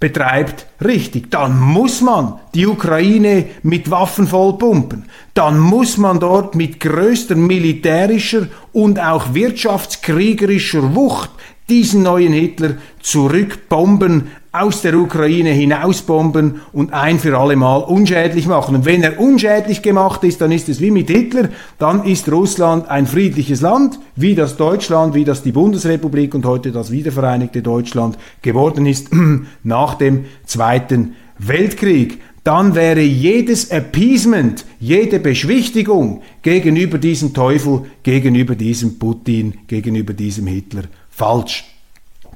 betreibt, 0.00 0.66
richtig. 0.82 1.30
Dann 1.30 1.60
muss 1.60 2.00
man 2.00 2.40
die 2.54 2.66
Ukraine 2.66 3.44
mit 3.62 3.90
Waffen 3.90 4.26
vollpumpen. 4.26 5.04
Dann 5.34 5.58
muss 5.58 5.98
man 5.98 6.18
dort 6.18 6.54
mit 6.54 6.80
größter 6.80 7.36
militärischer 7.36 8.48
und 8.72 8.98
auch 8.98 9.34
wirtschaftskriegerischer 9.34 10.94
Wucht 10.94 11.30
diesen 11.70 12.02
neuen 12.02 12.32
Hitler 12.32 12.74
zurückbomben, 13.00 14.28
aus 14.52 14.82
der 14.82 14.98
Ukraine 14.98 15.50
hinausbomben 15.50 16.60
und 16.72 16.92
ein 16.92 17.20
für 17.20 17.38
alle 17.38 17.54
Mal 17.54 17.78
unschädlich 17.78 18.48
machen. 18.48 18.74
Und 18.74 18.84
wenn 18.84 19.02
er 19.02 19.20
unschädlich 19.20 19.80
gemacht 19.80 20.24
ist, 20.24 20.40
dann 20.40 20.50
ist 20.50 20.68
es 20.68 20.80
wie 20.80 20.90
mit 20.90 21.08
Hitler, 21.08 21.50
dann 21.78 22.04
ist 22.04 22.30
Russland 22.30 22.88
ein 22.88 23.06
friedliches 23.06 23.60
Land, 23.60 24.00
wie 24.16 24.34
das 24.34 24.56
Deutschland, 24.56 25.14
wie 25.14 25.24
das 25.24 25.44
die 25.44 25.52
Bundesrepublik 25.52 26.34
und 26.34 26.44
heute 26.44 26.72
das 26.72 26.90
wiedervereinigte 26.90 27.62
Deutschland 27.62 28.18
geworden 28.42 28.86
ist 28.86 29.10
nach 29.62 29.94
dem 29.94 30.24
Zweiten 30.44 31.14
Weltkrieg 31.38 32.18
dann 32.42 32.74
wäre 32.74 33.02
jedes 33.02 33.70
Appeasement, 33.70 34.64
jede 34.78 35.20
Beschwichtigung 35.20 36.22
gegenüber 36.40 36.96
diesem 36.96 37.34
Teufel, 37.34 37.82
gegenüber 38.02 38.54
diesem 38.54 38.98
Putin, 38.98 39.58
gegenüber 39.66 40.14
diesem 40.14 40.46
Hitler 40.46 40.84
falsch. 41.20 41.64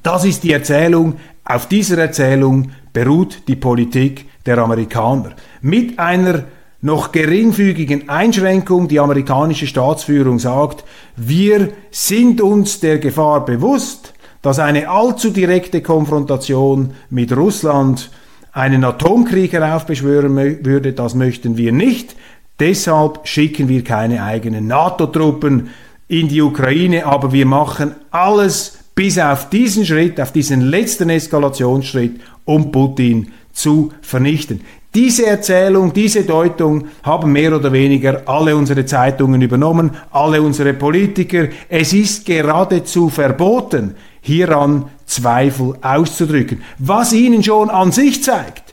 Das 0.03 0.25
ist 0.25 0.43
die 0.43 0.53
Erzählung. 0.53 1.15
Auf 1.43 1.67
dieser 1.67 1.97
Erzählung 1.97 2.69
beruht 2.93 3.47
die 3.47 3.55
Politik 3.55 4.25
der 4.45 4.59
Amerikaner. 4.59 5.31
Mit 5.61 5.97
einer 5.97 6.43
noch 6.81 7.11
geringfügigen 7.11 8.09
Einschränkung. 8.09 8.87
Die 8.87 8.99
amerikanische 8.99 9.65
Staatsführung 9.65 10.37
sagt, 10.37 10.83
wir 11.15 11.69
sind 11.89 12.41
uns 12.41 12.79
der 12.79 12.99
Gefahr 12.99 13.43
bewusst, 13.43 14.13
dass 14.43 14.59
eine 14.59 14.87
allzu 14.87 15.31
direkte 15.31 15.81
Konfrontation 15.81 16.91
mit 17.09 17.35
Russland 17.35 18.11
einen 18.51 18.83
Atomkrieg 18.83 19.51
heraufbeschwören 19.53 20.35
würde. 20.63 20.93
Das 20.93 21.15
möchten 21.15 21.57
wir 21.57 21.71
nicht. 21.71 22.15
Deshalb 22.59 23.27
schicken 23.27 23.67
wir 23.67 23.83
keine 23.83 24.23
eigenen 24.23 24.67
NATO-Truppen 24.67 25.69
in 26.07 26.27
die 26.27 26.41
Ukraine, 26.41 27.05
aber 27.05 27.31
wir 27.31 27.45
machen 27.45 27.95
alles 28.11 28.77
bis 28.93 29.17
auf 29.19 29.49
diesen 29.49 29.85
Schritt, 29.85 30.19
auf 30.21 30.31
diesen 30.31 30.61
letzten 30.61 31.09
Eskalationsschritt, 31.09 32.21
um 32.45 32.71
Putin 32.71 33.31
zu 33.51 33.91
vernichten. 34.01 34.61
Diese 34.93 35.25
Erzählung, 35.25 35.91
diese 35.91 36.23
Deutung 36.23 36.85
haben 37.03 37.33
mehr 37.33 37.53
oder 37.53 37.73
weniger 37.73 38.21
alle 38.27 38.55
unsere 38.55 38.85
Zeitungen 38.85 39.41
übernommen, 39.41 39.91
alle 40.11 40.41
unsere 40.41 40.73
Politiker. 40.73 41.49
Es 41.67 41.91
ist 41.91 42.25
geradezu 42.25 43.09
verboten, 43.09 43.95
hieran 44.21 44.85
Zweifel 45.05 45.75
auszudrücken, 45.81 46.63
was 46.79 47.11
ihnen 47.11 47.43
schon 47.43 47.69
an 47.69 47.91
sich 47.91 48.23
zeigt, 48.23 48.64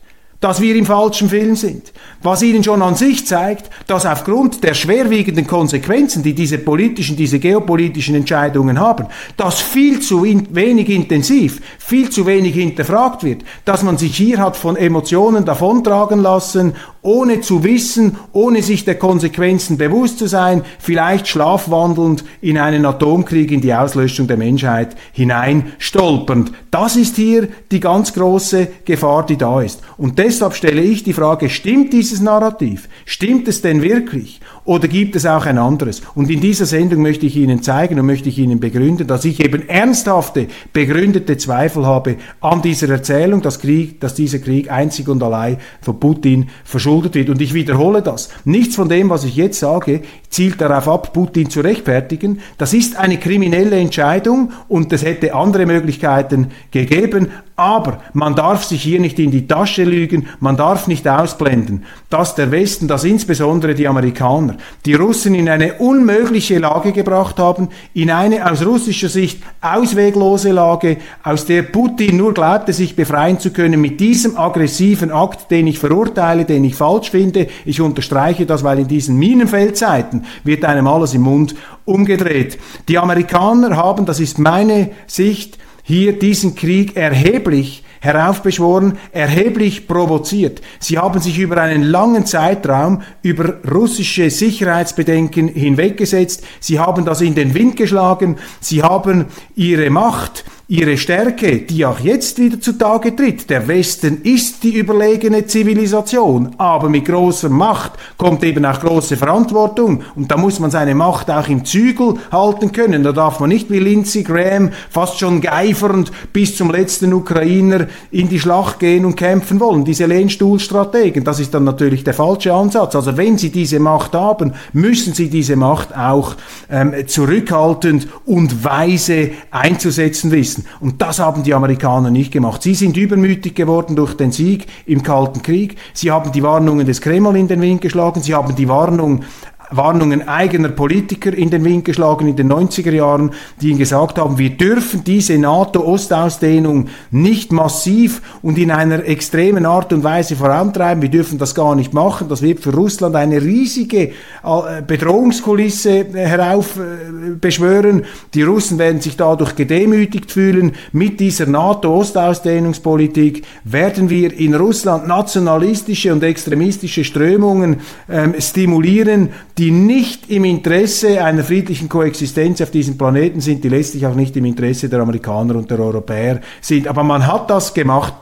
dass 0.42 0.60
wir 0.60 0.74
im 0.74 0.84
falschen 0.84 1.30
Film 1.30 1.54
sind. 1.56 1.92
Was 2.20 2.42
ihnen 2.42 2.64
schon 2.64 2.82
an 2.82 2.96
sich 2.96 3.26
zeigt, 3.26 3.70
dass 3.86 4.04
aufgrund 4.04 4.62
der 4.64 4.74
schwerwiegenden 4.74 5.46
Konsequenzen, 5.46 6.22
die 6.22 6.34
diese 6.34 6.58
politischen, 6.58 7.16
diese 7.16 7.38
geopolitischen 7.38 8.16
Entscheidungen 8.16 8.78
haben, 8.78 9.06
dass 9.36 9.60
viel 9.60 10.00
zu 10.00 10.24
in, 10.24 10.54
wenig 10.54 10.88
intensiv, 10.88 11.60
viel 11.78 12.10
zu 12.10 12.26
wenig 12.26 12.54
hinterfragt 12.54 13.22
wird, 13.22 13.42
dass 13.64 13.84
man 13.84 13.98
sich 13.98 14.16
hier 14.16 14.38
hat 14.38 14.56
von 14.56 14.76
Emotionen 14.76 15.44
davontragen 15.44 16.20
lassen, 16.20 16.74
ohne 17.02 17.40
zu 17.40 17.64
wissen, 17.64 18.16
ohne 18.32 18.62
sich 18.62 18.84
der 18.84 18.94
Konsequenzen 18.94 19.76
bewusst 19.76 20.18
zu 20.18 20.28
sein, 20.28 20.62
vielleicht 20.78 21.26
schlafwandelnd 21.26 22.24
in 22.40 22.58
einen 22.58 22.86
Atomkrieg, 22.86 23.50
in 23.50 23.60
die 23.60 23.74
Auslöschung 23.74 24.28
der 24.28 24.36
Menschheit 24.36 24.96
hinein 25.12 25.72
stolpernd. 25.78 26.52
Das 26.70 26.96
ist 26.96 27.16
hier 27.16 27.48
die 27.72 27.80
ganz 27.80 28.12
große 28.12 28.68
Gefahr, 28.84 29.26
die 29.26 29.36
da 29.36 29.60
ist. 29.60 29.82
Und 29.96 30.18
deshalb 30.18 30.54
stelle 30.54 30.82
ich 30.82 31.02
die 31.02 31.12
Frage, 31.12 31.50
stimmt 31.50 31.92
dieses 31.92 32.20
Narrativ? 32.20 32.88
Stimmt 33.04 33.48
es 33.48 33.62
denn 33.62 33.82
wirklich? 33.82 34.40
Oder 34.64 34.86
gibt 34.86 35.16
es 35.16 35.26
auch 35.26 35.44
ein 35.44 35.58
anderes? 35.58 36.02
Und 36.14 36.30
in 36.30 36.40
dieser 36.40 36.66
Sendung 36.66 37.02
möchte 37.02 37.26
ich 37.26 37.36
Ihnen 37.36 37.62
zeigen 37.62 37.98
und 37.98 38.06
möchte 38.06 38.28
ich 38.28 38.38
Ihnen 38.38 38.60
begründen, 38.60 39.08
dass 39.08 39.24
ich 39.24 39.44
eben 39.44 39.68
ernsthafte, 39.68 40.46
begründete 40.72 41.36
Zweifel 41.36 41.84
habe 41.84 42.16
an 42.40 42.62
dieser 42.62 42.88
Erzählung, 42.88 43.42
dass, 43.42 43.58
Krieg, 43.58 43.98
dass 43.98 44.14
dieser 44.14 44.38
Krieg 44.38 44.70
einzig 44.70 45.08
und 45.08 45.20
allein 45.20 45.56
von 45.80 45.98
Putin 45.98 46.48
verschuldet 46.62 47.16
wird. 47.16 47.28
Und 47.28 47.42
ich 47.42 47.54
wiederhole 47.54 48.02
das. 48.02 48.28
Nichts 48.44 48.76
von 48.76 48.88
dem, 48.88 49.10
was 49.10 49.24
ich 49.24 49.34
jetzt 49.34 49.58
sage, 49.58 50.02
zielt 50.32 50.60
darauf 50.60 50.88
ab, 50.88 51.12
Putin 51.12 51.50
zu 51.50 51.60
rechtfertigen. 51.60 52.40
Das 52.58 52.72
ist 52.72 52.96
eine 52.96 53.18
kriminelle 53.18 53.78
Entscheidung 53.78 54.50
und 54.66 54.92
es 54.92 55.04
hätte 55.04 55.34
andere 55.34 55.66
Möglichkeiten 55.66 56.48
gegeben. 56.70 57.28
Aber 57.54 58.00
man 58.14 58.34
darf 58.34 58.64
sich 58.64 58.82
hier 58.82 58.98
nicht 58.98 59.18
in 59.18 59.30
die 59.30 59.46
Tasche 59.46 59.84
lügen, 59.84 60.26
man 60.40 60.56
darf 60.56 60.88
nicht 60.88 61.06
ausblenden, 61.06 61.84
dass 62.08 62.34
der 62.34 62.50
Westen, 62.50 62.88
dass 62.88 63.04
insbesondere 63.04 63.74
die 63.74 63.86
Amerikaner, 63.86 64.56
die 64.86 64.94
Russen 64.94 65.34
in 65.34 65.50
eine 65.50 65.74
unmögliche 65.74 66.58
Lage 66.58 66.92
gebracht 66.92 67.38
haben, 67.38 67.68
in 67.92 68.10
eine 68.10 68.50
aus 68.50 68.64
russischer 68.64 69.10
Sicht 69.10 69.42
ausweglose 69.60 70.50
Lage, 70.50 70.96
aus 71.22 71.44
der 71.44 71.62
Putin 71.62 72.16
nur 72.16 72.32
glaubte, 72.32 72.72
sich 72.72 72.96
befreien 72.96 73.38
zu 73.38 73.52
können 73.52 73.80
mit 73.80 74.00
diesem 74.00 74.38
aggressiven 74.38 75.12
Akt, 75.12 75.50
den 75.50 75.66
ich 75.66 75.78
verurteile, 75.78 76.46
den 76.46 76.64
ich 76.64 76.74
falsch 76.74 77.10
finde. 77.10 77.48
Ich 77.66 77.82
unterstreiche 77.82 78.46
das, 78.46 78.64
weil 78.64 78.78
in 78.78 78.88
diesen 78.88 79.18
Minenfeldzeiten 79.18 80.21
wird 80.44 80.64
einem 80.64 80.86
alles 80.86 81.14
im 81.14 81.22
Mund 81.22 81.54
umgedreht. 81.84 82.58
Die 82.88 82.98
Amerikaner 82.98 83.76
haben, 83.76 84.06
das 84.06 84.20
ist 84.20 84.38
meine 84.38 84.90
Sicht, 85.06 85.58
hier 85.82 86.18
diesen 86.18 86.54
Krieg 86.54 86.96
erheblich 86.96 87.84
heraufbeschworen, 88.02 88.98
erheblich 89.12 89.86
provoziert. 89.86 90.60
Sie 90.80 90.98
haben 90.98 91.20
sich 91.20 91.38
über 91.38 91.58
einen 91.58 91.84
langen 91.84 92.26
Zeitraum 92.26 93.02
über 93.22 93.60
russische 93.70 94.28
Sicherheitsbedenken 94.28 95.46
hinweggesetzt. 95.46 96.44
Sie 96.58 96.80
haben 96.80 97.04
das 97.04 97.20
in 97.20 97.36
den 97.36 97.54
Wind 97.54 97.76
geschlagen. 97.76 98.38
Sie 98.60 98.82
haben 98.82 99.26
ihre 99.54 99.88
Macht 99.90 100.44
ihre 100.72 100.96
Stärke, 100.96 101.58
die 101.58 101.84
auch 101.84 102.00
jetzt 102.00 102.38
wieder 102.38 102.58
zutage 102.58 103.14
tritt. 103.14 103.50
Der 103.50 103.68
Westen 103.68 104.22
ist 104.22 104.62
die 104.62 104.72
überlegene 104.72 105.44
Zivilisation, 105.44 106.54
aber 106.56 106.88
mit 106.88 107.04
großer 107.04 107.50
Macht 107.50 107.92
kommt 108.16 108.42
eben 108.42 108.64
auch 108.64 108.80
große 108.80 109.18
Verantwortung 109.18 110.02
und 110.16 110.30
da 110.30 110.38
muss 110.38 110.60
man 110.60 110.70
seine 110.70 110.94
Macht 110.94 111.30
auch 111.30 111.46
im 111.48 111.66
Zügel 111.66 112.14
halten 112.30 112.72
können. 112.72 113.02
Da 113.02 113.12
darf 113.12 113.38
man 113.38 113.50
nicht 113.50 113.70
wie 113.70 113.80
Lindsey 113.80 114.22
Graham 114.22 114.70
fast 114.88 115.18
schon 115.18 115.42
geifernd 115.42 116.10
bis 116.32 116.56
zum 116.56 116.70
letzten 116.70 117.12
Ukrainer 117.12 117.86
in 118.10 118.30
die 118.30 118.40
Schlacht 118.40 118.78
gehen 118.78 119.04
und 119.04 119.16
kämpfen 119.16 119.60
wollen. 119.60 119.84
Diese 119.84 120.06
Lehnstuhlstrategen, 120.06 121.22
das 121.22 121.38
ist 121.38 121.52
dann 121.52 121.64
natürlich 121.64 122.02
der 122.02 122.14
falsche 122.14 122.54
Ansatz. 122.54 122.96
Also 122.96 123.18
wenn 123.18 123.36
sie 123.36 123.50
diese 123.50 123.78
Macht 123.78 124.14
haben, 124.14 124.54
müssen 124.72 125.12
sie 125.12 125.28
diese 125.28 125.56
Macht 125.56 125.94
auch 125.94 126.34
ähm, 126.70 126.94
zurückhaltend 127.06 128.08
und 128.24 128.64
weise 128.64 129.32
einzusetzen 129.50 130.30
wissen. 130.30 130.61
Und 130.80 131.00
das 131.02 131.18
haben 131.18 131.42
die 131.42 131.54
Amerikaner 131.54 132.10
nicht 132.10 132.32
gemacht. 132.32 132.62
Sie 132.62 132.74
sind 132.74 132.96
übermütig 132.96 133.54
geworden 133.54 133.96
durch 133.96 134.14
den 134.14 134.32
Sieg 134.32 134.66
im 134.86 135.02
Kalten 135.02 135.42
Krieg. 135.42 135.76
Sie 135.94 136.10
haben 136.10 136.32
die 136.32 136.42
Warnungen 136.42 136.86
des 136.86 137.00
Kreml 137.00 137.36
in 137.36 137.48
den 137.48 137.60
Wind 137.60 137.80
geschlagen. 137.80 138.22
Sie 138.22 138.34
haben 138.34 138.54
die 138.54 138.68
Warnung 138.68 139.24
Warnungen 139.72 140.28
eigener 140.28 140.68
Politiker 140.68 141.32
in 141.32 141.50
den 141.50 141.64
Wind 141.64 141.84
geschlagen 141.84 142.28
in 142.28 142.36
den 142.36 142.52
90er 142.52 142.92
Jahren, 142.92 143.32
die 143.60 143.70
ihnen 143.70 143.78
gesagt 143.78 144.18
haben, 144.18 144.38
wir 144.38 144.50
dürfen 144.50 145.04
diese 145.04 145.38
NATO-Ostausdehnung 145.38 146.88
nicht 147.10 147.52
massiv 147.52 148.22
und 148.42 148.58
in 148.58 148.70
einer 148.70 149.04
extremen 149.06 149.66
Art 149.66 149.92
und 149.92 150.04
Weise 150.04 150.36
vorantreiben. 150.36 151.02
Wir 151.02 151.10
dürfen 151.10 151.38
das 151.38 151.54
gar 151.54 151.74
nicht 151.74 151.92
machen. 151.94 152.28
Das 152.28 152.42
wird 152.42 152.60
für 152.60 152.74
Russland 152.74 153.16
eine 153.16 153.40
riesige 153.42 154.10
äh, 154.44 154.82
Bedrohungskulisse 154.86 155.90
äh, 155.90 156.26
heraufbeschwören. 156.26 158.04
Die 158.34 158.42
Russen 158.42 158.78
werden 158.78 159.00
sich 159.00 159.16
dadurch 159.16 159.56
gedemütigt 159.56 160.30
fühlen. 160.30 160.72
Mit 160.92 161.20
dieser 161.20 161.46
NATO-Ostausdehnungspolitik 161.46 163.44
werden 163.64 164.10
wir 164.10 164.32
in 164.38 164.54
Russland 164.54 165.06
nationalistische 165.06 166.12
und 166.12 166.22
extremistische 166.22 167.04
Strömungen 167.04 167.80
ähm, 168.08 168.34
stimulieren, 168.38 169.30
die 169.58 169.61
die 169.62 169.70
nicht 169.70 170.28
im 170.28 170.44
Interesse 170.44 171.24
einer 171.24 171.44
friedlichen 171.44 171.88
Koexistenz 171.88 172.60
auf 172.60 172.72
diesem 172.72 172.98
Planeten 172.98 173.40
sind, 173.40 173.62
die 173.62 173.68
letztlich 173.68 174.04
auch 174.04 174.16
nicht 174.16 174.36
im 174.36 174.44
Interesse 174.44 174.88
der 174.88 174.98
Amerikaner 174.98 175.54
und 175.54 175.70
der 175.70 175.78
Europäer 175.78 176.40
sind. 176.60 176.88
Aber 176.88 177.04
man 177.04 177.28
hat 177.28 177.48
das 177.48 177.72
gemacht. 177.72 178.12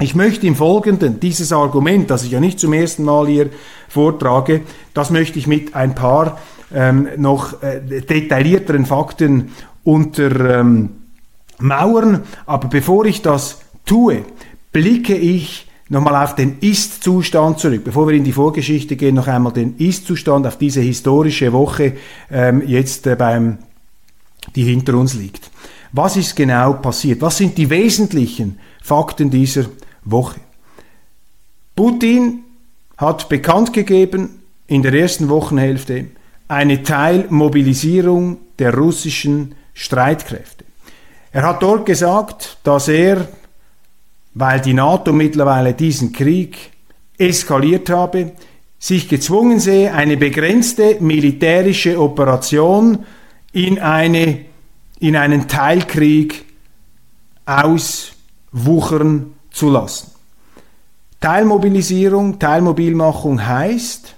Ich 0.00 0.14
möchte 0.14 0.46
im 0.46 0.54
Folgenden 0.54 1.18
dieses 1.18 1.50
Argument, 1.50 2.10
das 2.10 2.24
ich 2.24 2.32
ja 2.32 2.40
nicht 2.40 2.60
zum 2.60 2.74
ersten 2.74 3.04
Mal 3.04 3.26
hier 3.26 3.48
vortrage, 3.88 4.60
das 4.92 5.08
möchte 5.08 5.38
ich 5.38 5.46
mit 5.46 5.74
ein 5.74 5.94
paar 5.94 6.38
ähm, 6.74 7.08
noch 7.16 7.62
äh, 7.62 7.80
detaillierteren 7.80 8.84
Fakten 8.84 9.52
untermauern. 9.82 10.90
Ähm, 11.58 12.22
Aber 12.44 12.68
bevor 12.68 13.06
ich 13.06 13.22
das 13.22 13.60
tue, 13.86 14.26
blicke 14.72 15.16
ich 15.16 15.65
nochmal 15.88 16.24
auf 16.24 16.34
den 16.34 16.58
Ist-Zustand 16.60 17.58
zurück. 17.58 17.82
Bevor 17.84 18.08
wir 18.08 18.14
in 18.14 18.24
die 18.24 18.32
Vorgeschichte 18.32 18.96
gehen, 18.96 19.14
noch 19.14 19.28
einmal 19.28 19.52
den 19.52 19.76
Ist-Zustand 19.76 20.46
auf 20.46 20.58
diese 20.58 20.80
historische 20.80 21.52
Woche 21.52 21.96
ähm, 22.30 22.62
jetzt 22.66 23.06
äh, 23.06 23.16
beim, 23.16 23.58
die 24.54 24.64
hinter 24.64 24.94
uns 24.94 25.14
liegt. 25.14 25.50
Was 25.92 26.16
ist 26.16 26.34
genau 26.34 26.74
passiert? 26.74 27.22
Was 27.22 27.38
sind 27.38 27.56
die 27.56 27.70
wesentlichen 27.70 28.58
Fakten 28.82 29.30
dieser 29.30 29.66
Woche? 30.04 30.40
Putin 31.74 32.44
hat 32.96 33.28
bekannt 33.28 33.72
gegeben 33.72 34.42
in 34.66 34.82
der 34.82 34.94
ersten 34.94 35.28
Wochenhälfte 35.28 36.06
eine 36.48 36.82
Teilmobilisierung 36.82 38.38
der 38.58 38.74
russischen 38.74 39.54
Streitkräfte. 39.74 40.64
Er 41.32 41.42
hat 41.42 41.62
dort 41.62 41.86
gesagt, 41.86 42.56
dass 42.62 42.88
er, 42.88 43.28
weil 44.38 44.60
die 44.60 44.74
NATO 44.74 45.14
mittlerweile 45.14 45.72
diesen 45.72 46.12
Krieg 46.12 46.70
eskaliert 47.16 47.88
habe, 47.88 48.32
sich 48.78 49.08
gezwungen 49.08 49.60
sehe, 49.60 49.94
eine 49.94 50.18
begrenzte 50.18 50.98
militärische 51.00 51.98
Operation 51.98 53.06
in, 53.52 53.78
eine, 53.78 54.44
in 55.00 55.16
einen 55.16 55.48
Teilkrieg 55.48 56.44
auswuchern 57.46 59.32
zu 59.50 59.70
lassen. 59.70 60.10
Teilmobilisierung, 61.18 62.38
Teilmobilmachung 62.38 63.46
heißt, 63.46 64.14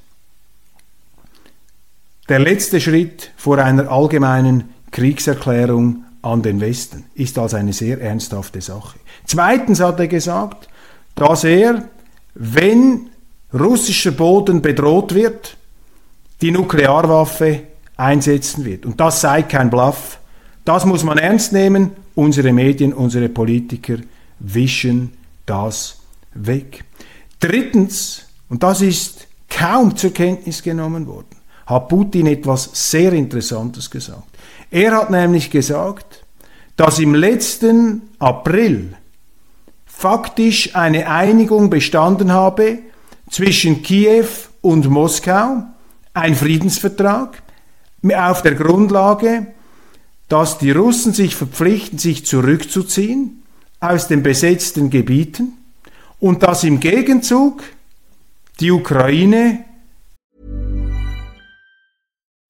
der 2.29 2.41
letzte 2.41 2.81
Schritt 2.81 3.31
vor 3.37 3.59
einer 3.59 3.89
allgemeinen 3.89 4.75
Kriegserklärung 4.91 6.03
an 6.23 6.43
den 6.43 6.61
Westen 6.61 7.05
ist 7.15 7.39
also 7.39 7.57
eine 7.57 7.73
sehr 7.73 8.01
ernsthafte 8.01 8.61
Sache. 8.61 8.99
Zweitens 9.25 9.81
hat 9.81 10.01
er 10.01 10.09
gesagt, 10.09 10.69
dass 11.15 11.45
er, 11.45 11.89
wenn 12.35 13.11
russischer 13.53 14.11
Boden 14.11 14.63
bedroht 14.63 15.15
wird, 15.15 15.57
die 16.41 16.51
Nuklearwaffe 16.51 17.63
einsetzen 17.97 18.65
wird. 18.65 18.87
Und 18.87 19.01
das 19.01 19.21
sei 19.21 19.43
kein 19.43 19.71
Bluff. 19.71 20.19
Das 20.65 20.85
muss 20.85 21.03
man 21.03 21.19
ernst 21.19 21.53
nehmen. 21.53 21.91
Unsere 22.15 22.53
Medien, 22.53 22.93
unsere 22.93 23.29
Politiker 23.29 23.97
wischen 24.39 25.13
das 25.47 25.99
weg. 26.35 26.85
Drittens, 27.41 28.27
und 28.49 28.63
das 28.63 28.81
ist 28.81 29.27
kaum 29.49 29.97
zur 29.97 30.13
Kenntnis 30.13 30.63
genommen 30.63 31.07
worden, 31.07 31.37
hat 31.67 31.89
Putin 31.89 32.27
etwas 32.27 32.71
sehr 32.73 33.13
Interessantes 33.13 33.91
gesagt. 33.91 34.28
Er 34.71 34.97
hat 34.97 35.11
nämlich 35.11 35.51
gesagt, 35.51 36.25
dass 36.77 36.99
im 36.99 37.15
letzten 37.15 38.03
April 38.19 38.95
faktisch 39.87 40.77
eine 40.77 41.11
Einigung 41.11 41.71
bestanden 41.71 42.33
habe 42.33 42.79
zwischen 43.31 43.83
Kiew 43.83 44.27
und 44.61 44.89
Moskau, 44.89 45.65
ein 46.15 46.35
Friedensvertrag 46.35 47.43
auf 48.15 48.43
der 48.43 48.55
Grundlage, 48.55 49.47
dass 50.29 50.59
die 50.59 50.71
Russen 50.71 51.13
sich 51.13 51.35
verpflichten, 51.35 51.99
sich 51.99 52.27
zurückzuziehen 52.27 53.43
aus 53.81 54.09
den 54.09 54.23
besetzten 54.23 54.91
Gebieten 54.91 55.57
und 56.21 56.43
dass 56.43 56.65
im 56.65 56.81
Gegenzug 56.81 57.63
die 58.61 58.71
Ukraine 58.71 59.65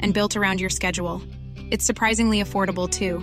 and 0.00 0.14
built 0.14 0.36
around 0.36 0.60
your 0.60 0.70
schedule. 0.70 1.22
It's 1.70 1.84
surprisingly 1.84 2.42
affordable 2.42 2.88
too. 2.88 3.18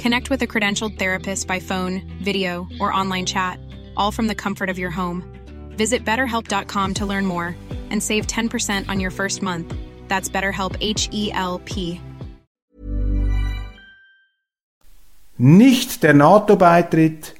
Connect 0.00 0.30
with 0.30 0.42
a 0.42 0.46
credentialed 0.46 0.98
therapist 0.98 1.48
by 1.48 1.60
phone, 1.60 2.02
video, 2.22 2.66
or 2.80 2.92
online 2.92 3.26
chat, 3.26 3.58
all 3.96 4.12
from 4.12 4.28
the 4.28 4.34
comfort 4.34 4.70
of 4.70 4.78
your 4.78 4.90
home. 4.90 5.24
Visit 5.76 6.04
betterhelp.com 6.04 6.94
to 6.94 7.06
learn 7.06 7.26
more 7.26 7.56
and 7.90 8.02
save 8.02 8.26
10% 8.26 8.88
on 8.88 9.00
your 9.00 9.10
first 9.10 9.42
month. 9.42 9.74
That's 10.08 10.28
BetterHelp 10.28 10.76
H 10.80 11.08
E 11.12 11.32
L 11.32 11.60
P. 11.64 12.00
Nicht 15.38 16.02
der 16.02 16.14
NATO-Beitritt 16.14 17.34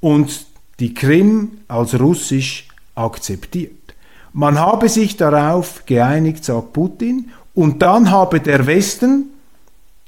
und 0.00 0.46
die 0.80 0.94
Krim 0.94 1.58
als 1.68 1.98
russisch 1.98 2.68
akzeptiert. 2.94 3.94
Man 4.32 4.58
habe 4.58 4.88
sich 4.88 5.16
darauf 5.16 5.84
geeinigt, 5.84 6.44
sagt 6.44 6.72
Putin, 6.72 7.30
und 7.54 7.82
dann 7.82 8.10
habe 8.10 8.40
der 8.40 8.66
Westen, 8.66 9.30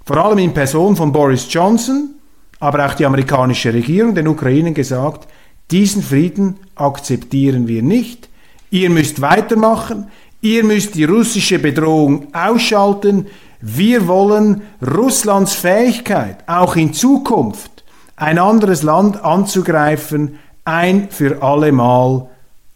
vor 0.04 0.16
allem 0.16 0.38
in 0.38 0.54
Person 0.54 0.96
von 0.96 1.12
Boris 1.12 1.46
Johnson, 1.50 2.14
aber 2.60 2.86
auch 2.86 2.94
die 2.94 3.06
amerikanische 3.06 3.72
Regierung, 3.72 4.14
den 4.14 4.28
Ukrainern 4.28 4.74
gesagt, 4.74 5.28
diesen 5.70 6.02
Frieden 6.02 6.58
akzeptieren 6.74 7.68
wir 7.68 7.82
nicht. 7.82 8.28
Ihr 8.70 8.90
müsst 8.90 9.20
weitermachen, 9.20 10.08
ihr 10.40 10.64
müsst 10.64 10.94
die 10.94 11.04
russische 11.04 11.58
Bedrohung 11.58 12.34
ausschalten. 12.34 13.26
Wir 13.60 14.06
wollen 14.06 14.62
Russlands 14.82 15.54
Fähigkeit, 15.54 16.46
auch 16.46 16.76
in 16.76 16.92
Zukunft 16.92 17.84
ein 18.16 18.38
anderes 18.38 18.82
Land 18.82 19.22
anzugreifen, 19.24 20.38
ein 20.64 21.08
für 21.10 21.42
alle 21.42 21.72
Mal 21.72 22.28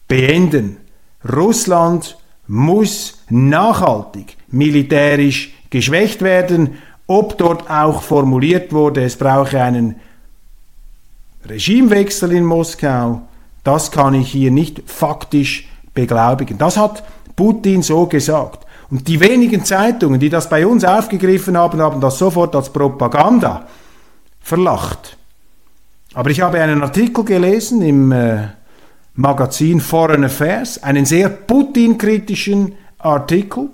beenden. 0.08 0.78
Russland 1.24 2.16
muss 2.46 3.18
nachhaltig 3.28 4.37
militärisch 4.50 5.52
geschwächt 5.70 6.22
werden. 6.22 6.78
Ob 7.06 7.38
dort 7.38 7.70
auch 7.70 8.02
formuliert 8.02 8.72
wurde, 8.72 9.04
es 9.04 9.16
brauche 9.16 9.60
einen 9.62 9.96
Regimewechsel 11.48 12.32
in 12.32 12.44
Moskau, 12.44 13.22
das 13.64 13.90
kann 13.90 14.14
ich 14.14 14.30
hier 14.30 14.50
nicht 14.50 14.82
faktisch 14.86 15.68
beglaubigen. 15.94 16.58
Das 16.58 16.76
hat 16.76 17.02
Putin 17.36 17.82
so 17.82 18.06
gesagt. 18.06 18.66
Und 18.90 19.06
die 19.08 19.20
wenigen 19.20 19.64
Zeitungen, 19.64 20.18
die 20.18 20.30
das 20.30 20.48
bei 20.48 20.66
uns 20.66 20.84
aufgegriffen 20.84 21.56
haben, 21.56 21.80
haben 21.80 22.00
das 22.00 22.18
sofort 22.18 22.56
als 22.56 22.72
Propaganda 22.72 23.66
verlacht. 24.40 25.16
Aber 26.14 26.30
ich 26.30 26.40
habe 26.40 26.60
einen 26.60 26.82
Artikel 26.82 27.24
gelesen 27.24 27.82
im 27.82 28.12
äh, 28.12 28.48
Magazin 29.14 29.80
Foreign 29.80 30.24
Affairs, 30.24 30.82
einen 30.82 31.04
sehr 31.04 31.28
Putin-kritischen 31.28 32.74
Artikel, 32.98 33.68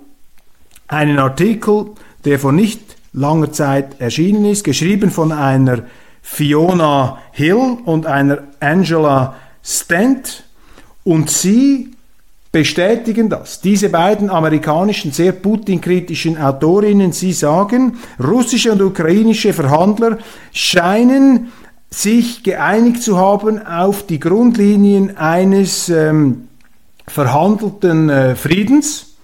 einen 0.87 1.19
Artikel, 1.19 1.87
der 2.25 2.39
vor 2.39 2.51
nicht 2.51 2.81
langer 3.13 3.51
Zeit 3.51 3.99
erschienen 3.99 4.45
ist, 4.45 4.63
geschrieben 4.63 5.09
von 5.09 5.31
einer 5.31 5.83
Fiona 6.21 7.19
Hill 7.31 7.77
und 7.85 8.05
einer 8.05 8.39
Angela 8.59 9.35
Stent. 9.63 10.43
Und 11.03 11.29
sie 11.29 11.95
bestätigen 12.51 13.29
das. 13.29 13.61
Diese 13.61 13.89
beiden 13.89 14.29
amerikanischen, 14.29 15.11
sehr 15.11 15.33
Putin-kritischen 15.33 16.37
Autorinnen, 16.37 17.11
sie 17.11 17.33
sagen, 17.33 17.97
russische 18.17 18.71
und 18.71 18.81
ukrainische 18.81 19.53
Verhandler 19.53 20.19
scheinen 20.53 21.51
sich 21.89 22.43
geeinigt 22.43 23.03
zu 23.03 23.17
haben 23.17 23.65
auf 23.65 24.05
die 24.05 24.19
Grundlinien 24.19 25.17
eines 25.17 25.89
ähm, 25.89 26.47
verhandelten 27.07 28.09
äh, 28.09 28.35
Friedens. 28.35 29.14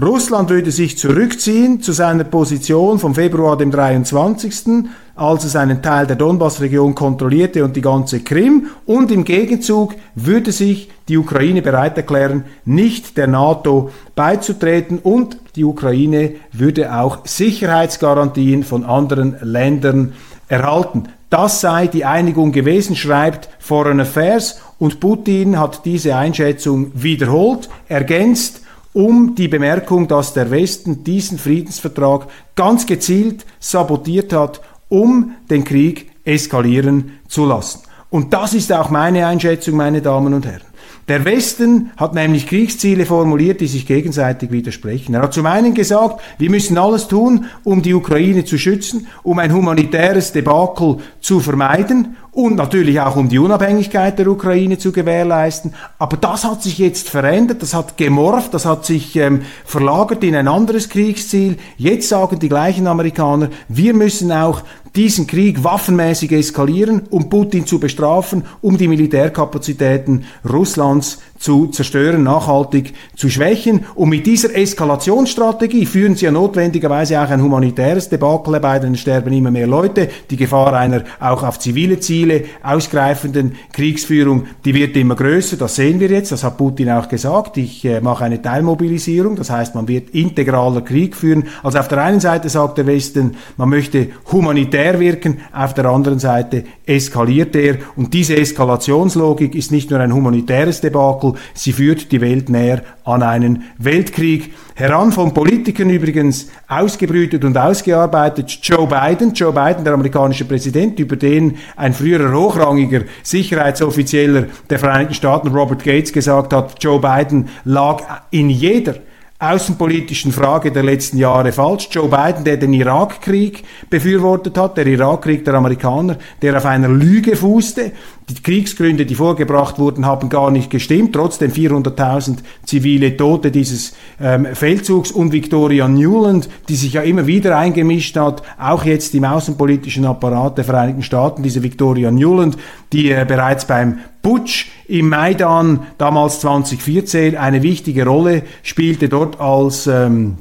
Russland 0.00 0.48
würde 0.48 0.70
sich 0.70 0.96
zurückziehen 0.96 1.82
zu 1.82 1.90
seiner 1.90 2.22
Position 2.22 3.00
vom 3.00 3.16
Februar 3.16 3.56
dem 3.56 3.72
23., 3.72 4.84
als 5.16 5.42
es 5.42 5.56
einen 5.56 5.82
Teil 5.82 6.06
der 6.06 6.14
Donbass-Region 6.14 6.94
kontrollierte 6.94 7.64
und 7.64 7.74
die 7.74 7.80
ganze 7.80 8.20
Krim. 8.20 8.68
Und 8.86 9.10
im 9.10 9.24
Gegenzug 9.24 9.96
würde 10.14 10.52
sich 10.52 10.88
die 11.08 11.16
Ukraine 11.16 11.62
bereit 11.62 11.96
erklären, 11.96 12.44
nicht 12.64 13.16
der 13.16 13.26
NATO 13.26 13.90
beizutreten 14.14 15.00
und 15.00 15.36
die 15.56 15.64
Ukraine 15.64 16.34
würde 16.52 16.94
auch 16.94 17.26
Sicherheitsgarantien 17.26 18.62
von 18.62 18.84
anderen 18.84 19.36
Ländern 19.42 20.12
erhalten. 20.46 21.08
Das 21.28 21.60
sei 21.60 21.88
die 21.88 22.04
Einigung 22.04 22.52
gewesen, 22.52 22.94
schreibt 22.94 23.48
Foreign 23.58 24.00
Affairs 24.00 24.60
und 24.78 25.00
Putin 25.00 25.58
hat 25.58 25.84
diese 25.84 26.14
Einschätzung 26.14 26.92
wiederholt, 26.94 27.68
ergänzt 27.88 28.62
um 28.98 29.36
die 29.36 29.46
Bemerkung, 29.46 30.08
dass 30.08 30.34
der 30.34 30.50
Westen 30.50 31.04
diesen 31.04 31.38
Friedensvertrag 31.38 32.26
ganz 32.56 32.84
gezielt 32.84 33.46
sabotiert 33.60 34.32
hat, 34.32 34.60
um 34.88 35.36
den 35.48 35.62
Krieg 35.62 36.10
eskalieren 36.24 37.20
zu 37.28 37.46
lassen. 37.46 37.82
Und 38.10 38.32
das 38.32 38.54
ist 38.54 38.72
auch 38.72 38.90
meine 38.90 39.24
Einschätzung, 39.24 39.76
meine 39.76 40.02
Damen 40.02 40.34
und 40.34 40.44
Herren. 40.44 40.67
Der 41.08 41.24
Westen 41.24 41.90
hat 41.96 42.12
nämlich 42.12 42.46
Kriegsziele 42.46 43.06
formuliert, 43.06 43.62
die 43.62 43.66
sich 43.66 43.86
gegenseitig 43.86 44.50
widersprechen. 44.50 45.14
Er 45.14 45.22
hat 45.22 45.32
zum 45.32 45.46
einen 45.46 45.72
gesagt, 45.72 46.20
wir 46.36 46.50
müssen 46.50 46.76
alles 46.76 47.08
tun, 47.08 47.46
um 47.64 47.80
die 47.80 47.94
Ukraine 47.94 48.44
zu 48.44 48.58
schützen, 48.58 49.06
um 49.22 49.38
ein 49.38 49.54
humanitäres 49.54 50.32
Debakel 50.32 50.98
zu 51.20 51.40
vermeiden 51.40 52.16
und 52.30 52.56
natürlich 52.56 53.00
auch 53.00 53.16
um 53.16 53.30
die 53.30 53.38
Unabhängigkeit 53.38 54.18
der 54.18 54.28
Ukraine 54.28 54.76
zu 54.76 54.92
gewährleisten. 54.92 55.72
Aber 55.98 56.18
das 56.18 56.44
hat 56.44 56.62
sich 56.62 56.76
jetzt 56.76 57.08
verändert, 57.08 57.62
das 57.62 57.72
hat 57.72 57.96
gemorpht, 57.96 58.52
das 58.52 58.66
hat 58.66 58.84
sich 58.84 59.16
ähm, 59.16 59.42
verlagert 59.64 60.22
in 60.22 60.36
ein 60.36 60.46
anderes 60.46 60.90
Kriegsziel. 60.90 61.56
Jetzt 61.78 62.10
sagen 62.10 62.38
die 62.38 62.50
gleichen 62.50 62.86
Amerikaner, 62.86 63.48
wir 63.68 63.94
müssen 63.94 64.30
auch 64.30 64.62
diesen 64.98 65.28
Krieg 65.28 65.62
waffenmäßig 65.62 66.32
eskalieren, 66.32 67.02
um 67.10 67.28
Putin 67.28 67.66
zu 67.66 67.78
bestrafen, 67.78 68.42
um 68.60 68.76
die 68.76 68.88
Militärkapazitäten 68.88 70.24
Russlands 70.44 71.22
zu 71.38 71.66
zerstören, 71.68 72.22
nachhaltig 72.22 72.94
zu 73.16 73.30
schwächen. 73.30 73.84
Und 73.94 74.08
mit 74.08 74.26
dieser 74.26 74.54
Eskalationsstrategie 74.54 75.86
führen 75.86 76.16
sie 76.16 76.26
ja 76.26 76.30
notwendigerweise 76.30 77.20
auch 77.20 77.30
ein 77.30 77.42
humanitäres 77.42 78.08
Debakel 78.08 78.54
herbei, 78.54 78.78
denn 78.78 78.96
sterben 78.96 79.32
immer 79.32 79.50
mehr 79.50 79.66
Leute. 79.66 80.08
Die 80.30 80.36
Gefahr 80.36 80.72
einer 80.74 81.04
auch 81.20 81.42
auf 81.42 81.58
zivile 81.58 82.00
Ziele 82.00 82.44
ausgreifenden 82.62 83.52
Kriegsführung, 83.72 84.46
die 84.64 84.74
wird 84.74 84.96
immer 84.96 85.14
größer. 85.14 85.56
Das 85.56 85.76
sehen 85.76 86.00
wir 86.00 86.08
jetzt. 86.08 86.32
Das 86.32 86.44
hat 86.44 86.56
Putin 86.56 86.90
auch 86.90 87.08
gesagt. 87.08 87.56
Ich 87.56 87.84
äh, 87.84 88.00
mache 88.00 88.24
eine 88.24 88.42
Teilmobilisierung. 88.42 89.36
Das 89.36 89.50
heißt, 89.50 89.74
man 89.74 89.88
wird 89.88 90.10
integraler 90.10 90.80
Krieg 90.80 91.16
führen. 91.16 91.44
Also 91.62 91.78
auf 91.78 91.88
der 91.88 91.98
einen 91.98 92.20
Seite 92.20 92.48
sagt 92.48 92.78
der 92.78 92.86
Westen, 92.86 93.36
man 93.56 93.68
möchte 93.68 94.08
humanitär 94.32 94.98
wirken. 95.00 95.38
Auf 95.52 95.74
der 95.74 95.86
anderen 95.86 96.18
Seite 96.18 96.64
eskaliert 96.86 97.54
er. 97.54 97.76
Und 97.96 98.14
diese 98.14 98.36
Eskalationslogik 98.36 99.54
ist 99.54 99.70
nicht 99.70 99.90
nur 99.90 100.00
ein 100.00 100.12
humanitäres 100.12 100.80
Debakel, 100.80 101.27
Debakel. 101.32 101.48
Sie 101.54 101.72
führt 101.72 102.12
die 102.12 102.20
Welt 102.20 102.48
näher 102.48 102.82
an 103.04 103.22
einen 103.22 103.64
Weltkrieg 103.78 104.54
heran. 104.74 105.12
Von 105.12 105.34
Politikern 105.34 105.90
übrigens 105.90 106.50
ausgebrütet 106.68 107.44
und 107.44 107.56
ausgearbeitet. 107.56 108.58
Joe 108.62 108.86
Biden, 108.86 109.32
Joe 109.34 109.52
Biden, 109.52 109.84
der 109.84 109.94
amerikanische 109.94 110.44
Präsident, 110.44 110.98
über 110.98 111.16
den 111.16 111.56
ein 111.76 111.92
früherer 111.92 112.32
hochrangiger 112.32 113.02
Sicherheitsoffizieller 113.22 114.46
der 114.68 114.78
Vereinigten 114.78 115.14
Staaten, 115.14 115.48
Robert 115.48 115.82
Gates, 115.82 116.12
gesagt 116.12 116.52
hat, 116.52 116.82
Joe 116.82 117.00
Biden 117.00 117.48
lag 117.64 118.02
in 118.30 118.50
jeder 118.50 118.94
außenpolitischen 119.40 120.32
Frage 120.32 120.72
der 120.72 120.82
letzten 120.82 121.16
Jahre 121.16 121.52
falsch. 121.52 121.88
Joe 121.92 122.08
Biden, 122.08 122.42
der 122.42 122.56
den 122.56 122.72
Irakkrieg 122.72 123.62
befürwortet 123.88 124.58
hat, 124.58 124.76
der 124.76 124.86
Irakkrieg 124.86 125.44
der 125.44 125.54
Amerikaner, 125.54 126.16
der 126.42 126.56
auf 126.56 126.66
einer 126.66 126.88
Lüge 126.88 127.36
fußte, 127.36 127.92
die 128.28 128.42
Kriegsgründe, 128.42 129.06
die 129.06 129.14
vorgebracht 129.14 129.78
wurden, 129.78 130.04
haben 130.04 130.28
gar 130.28 130.50
nicht 130.50 130.70
gestimmt. 130.70 131.14
Trotzdem 131.14 131.52
400.000 131.52 132.38
zivile 132.64 133.16
Tote 133.16 133.52
dieses 133.52 133.94
ähm, 134.20 134.46
Feldzugs 134.54 135.12
und 135.12 135.32
Victoria 135.32 135.86
Newland, 135.86 136.48
die 136.68 136.76
sich 136.76 136.94
ja 136.94 137.02
immer 137.02 137.26
wieder 137.28 137.56
eingemischt 137.56 138.16
hat, 138.16 138.42
auch 138.58 138.84
jetzt 138.84 139.14
im 139.14 139.24
außenpolitischen 139.24 140.04
Apparat 140.04 140.58
der 140.58 140.64
Vereinigten 140.64 141.02
Staaten, 141.02 141.44
diese 141.44 141.62
Victoria 141.62 142.10
Newland, 142.10 142.58
die 142.92 143.12
äh, 143.12 143.24
bereits 143.26 143.66
beim 143.66 144.00
Putsch 144.20 144.66
im 144.88 145.10
Maidan 145.10 145.86
damals 145.98 146.40
2014 146.40 147.36
eine 147.36 147.62
wichtige 147.62 148.06
Rolle 148.06 148.42
spielte, 148.62 149.08
dort 149.08 149.38
als 149.38 149.86
ähm, 149.86 150.38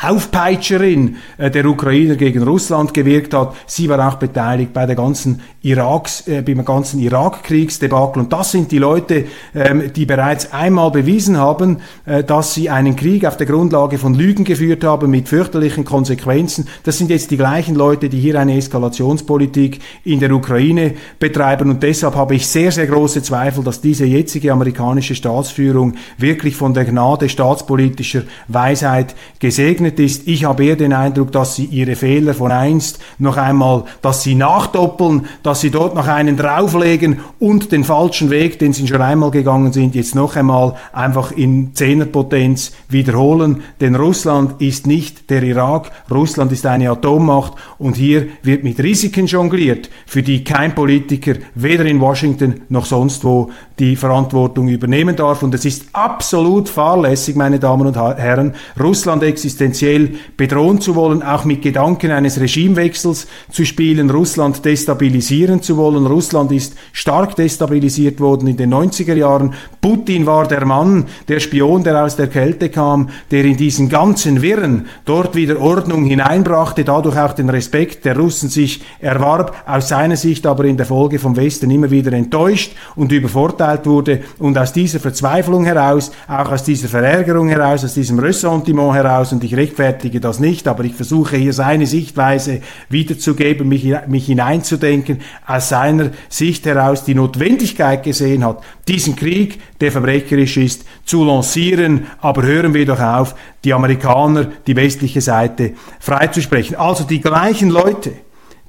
Aufpeitscherin 0.00 1.16
äh, 1.38 1.50
der 1.50 1.66
Ukrainer 1.66 2.14
gegen 2.16 2.42
Russland 2.42 2.94
gewirkt 2.94 3.34
hat. 3.34 3.54
Sie 3.66 3.88
war 3.88 4.08
auch 4.08 4.16
beteiligt 4.16 4.72
bei 4.72 4.86
der 4.86 4.94
ganzen 4.94 5.40
Iraks, 5.62 6.26
äh, 6.28 6.42
beim 6.42 6.64
ganzen 6.64 7.00
Irakkriegsdebakel. 7.00 8.22
Und 8.22 8.32
das 8.32 8.52
sind 8.52 8.70
die 8.70 8.78
Leute, 8.78 9.24
ähm, 9.54 9.92
die 9.94 10.06
bereits 10.06 10.52
einmal 10.52 10.92
bewiesen 10.92 11.36
haben, 11.36 11.78
äh, 12.06 12.22
dass 12.22 12.54
sie 12.54 12.70
einen 12.70 12.94
Krieg 12.94 13.24
auf 13.24 13.36
der 13.36 13.46
Grundlage 13.46 13.98
von 13.98 14.14
Lügen 14.14 14.44
geführt 14.44 14.84
haben 14.84 15.10
mit 15.10 15.28
fürchterlichen 15.28 15.84
Konsequenzen. 15.84 16.68
Das 16.84 16.96
sind 16.96 17.10
jetzt 17.10 17.32
die 17.32 17.36
gleichen 17.36 17.74
Leute, 17.74 18.08
die 18.08 18.20
hier 18.20 18.38
eine 18.38 18.56
Eskalationspolitik 18.56 19.80
in 20.04 20.20
der 20.20 20.30
Ukraine 20.32 20.94
betreiben. 21.18 21.70
Und 21.70 21.82
deshalb 21.82 22.14
habe 22.14 22.36
ich 22.36 22.46
sehr, 22.46 22.70
sehr 22.70 22.86
große 22.86 23.22
Zweifel, 23.22 23.64
dass 23.64 23.80
diese 23.80 24.04
jetzige 24.04 24.52
amerikanische 24.52 25.16
Staatsführung 25.16 25.94
wirklich 26.18 26.54
von 26.54 26.72
der 26.72 26.84
Gnade 26.84 27.28
staatspolitischer 27.28 28.22
Weisheit 28.46 29.16
gesegnet 29.40 29.87
gesegnet 29.88 30.00
ist. 30.00 30.28
Ich 30.28 30.44
habe 30.44 30.64
eher 30.64 30.76
den 30.76 30.92
Eindruck, 30.92 31.32
dass 31.32 31.56
sie 31.56 31.64
ihre 31.64 31.96
Fehler 31.96 32.34
von 32.34 32.50
einst 32.50 32.98
noch 33.18 33.36
einmal, 33.36 33.84
dass 34.02 34.22
sie 34.22 34.34
nachdoppeln, 34.34 35.26
dass 35.42 35.60
sie 35.60 35.70
dort 35.70 35.94
noch 35.94 36.06
einen 36.06 36.36
drauflegen 36.36 37.20
und 37.38 37.72
den 37.72 37.84
falschen 37.84 38.30
Weg, 38.30 38.58
den 38.58 38.72
sie 38.72 38.86
schon 38.86 39.02
einmal 39.02 39.30
gegangen 39.30 39.72
sind, 39.72 39.94
jetzt 39.94 40.14
noch 40.14 40.36
einmal 40.36 40.74
einfach 40.92 41.32
in 41.32 41.74
Zehnerpotenz 41.74 42.72
wiederholen. 42.88 43.62
Denn 43.80 43.94
Russland 43.94 44.60
ist 44.60 44.86
nicht 44.86 45.30
der 45.30 45.42
Irak, 45.42 45.90
Russland 46.10 46.52
ist 46.52 46.66
eine 46.66 46.90
Atommacht 46.90 47.54
und 47.78 47.96
hier 47.96 48.28
wird 48.42 48.64
mit 48.64 48.78
Risiken 48.80 49.26
jongliert, 49.26 49.90
für 50.06 50.22
die 50.22 50.44
kein 50.44 50.74
Politiker 50.74 51.34
weder 51.54 51.84
in 51.84 52.00
Washington 52.00 52.62
noch 52.68 52.86
sonst 52.86 53.24
wo 53.24 53.50
die 53.78 53.96
Verantwortung 53.96 54.68
übernehmen 54.68 55.16
darf. 55.16 55.42
Und 55.42 55.54
es 55.54 55.64
ist 55.64 55.86
absolut 55.92 56.68
fahrlässig, 56.68 57.36
meine 57.36 57.58
Damen 57.58 57.86
und 57.86 57.96
Herren, 57.96 58.54
Russland 58.78 59.22
existenziell 59.22 60.14
bedrohen 60.36 60.80
zu 60.80 60.94
wollen, 60.94 61.22
auch 61.22 61.44
mit 61.44 61.62
Gedanken 61.62 62.10
eines 62.10 62.40
Regimewechsels 62.40 63.26
zu 63.50 63.64
spielen, 63.64 64.10
Russland 64.10 64.64
destabilisieren 64.64 65.62
zu 65.62 65.76
wollen. 65.76 66.06
Russland 66.06 66.52
ist 66.52 66.74
stark 66.92 67.36
destabilisiert 67.36 68.20
worden 68.20 68.48
in 68.48 68.56
den 68.56 68.74
90er 68.74 69.14
Jahren. 69.14 69.54
Putin 69.80 70.26
war 70.26 70.48
der 70.48 70.64
Mann, 70.64 71.06
der 71.28 71.40
Spion, 71.40 71.84
der 71.84 72.04
aus 72.04 72.16
der 72.16 72.26
Kälte 72.26 72.68
kam, 72.68 73.10
der 73.30 73.44
in 73.44 73.56
diesen 73.56 73.88
ganzen 73.88 74.42
Wirren 74.42 74.86
dort 75.04 75.34
wieder 75.34 75.60
Ordnung 75.60 76.04
hineinbrachte, 76.04 76.84
dadurch 76.84 77.16
auch 77.16 77.32
den 77.32 77.48
Respekt 77.48 78.04
der 78.04 78.16
Russen 78.16 78.48
sich 78.48 78.82
erwarb, 79.00 79.54
aus 79.66 79.88
seiner 79.88 80.16
Sicht 80.16 80.46
aber 80.46 80.64
in 80.64 80.76
der 80.76 80.86
Folge 80.86 81.18
vom 81.18 81.36
Westen 81.36 81.70
immer 81.70 81.90
wieder 81.90 82.12
enttäuscht 82.12 82.72
und 82.96 83.12
übervorteilt 83.12 83.67
verurteilt 83.68 83.86
wurde 83.86 84.20
und 84.38 84.56
aus 84.56 84.72
dieser 84.72 85.00
Verzweiflung 85.00 85.64
heraus, 85.64 86.10
auch 86.26 86.50
aus 86.50 86.64
dieser 86.64 86.88
Verärgerung 86.88 87.48
heraus, 87.48 87.84
aus 87.84 87.94
diesem 87.94 88.18
Ressentiment 88.18 88.94
heraus, 88.94 89.32
und 89.32 89.44
ich 89.44 89.56
rechtfertige 89.56 90.20
das 90.20 90.40
nicht, 90.40 90.66
aber 90.68 90.84
ich 90.84 90.94
versuche 90.94 91.36
hier 91.36 91.52
seine 91.52 91.86
Sichtweise 91.86 92.60
wiederzugeben, 92.88 93.68
mich, 93.68 93.92
mich 94.06 94.26
hineinzudenken, 94.26 95.20
aus 95.46 95.68
seiner 95.68 96.10
Sicht 96.28 96.66
heraus 96.66 97.04
die 97.04 97.14
Notwendigkeit 97.14 98.02
gesehen 98.02 98.44
hat, 98.44 98.62
diesen 98.86 99.16
Krieg, 99.16 99.60
der 99.80 99.92
verbrecherisch 99.92 100.56
ist, 100.56 100.84
zu 101.04 101.24
lancieren, 101.24 102.06
aber 102.20 102.42
hören 102.42 102.74
wir 102.74 102.86
doch 102.86 103.00
auf, 103.00 103.34
die 103.64 103.74
Amerikaner, 103.74 104.50
die 104.66 104.76
westliche 104.76 105.20
Seite 105.20 105.72
freizusprechen. 106.00 106.76
Also 106.76 107.04
die 107.04 107.20
gleichen 107.20 107.70
Leute, 107.70 108.12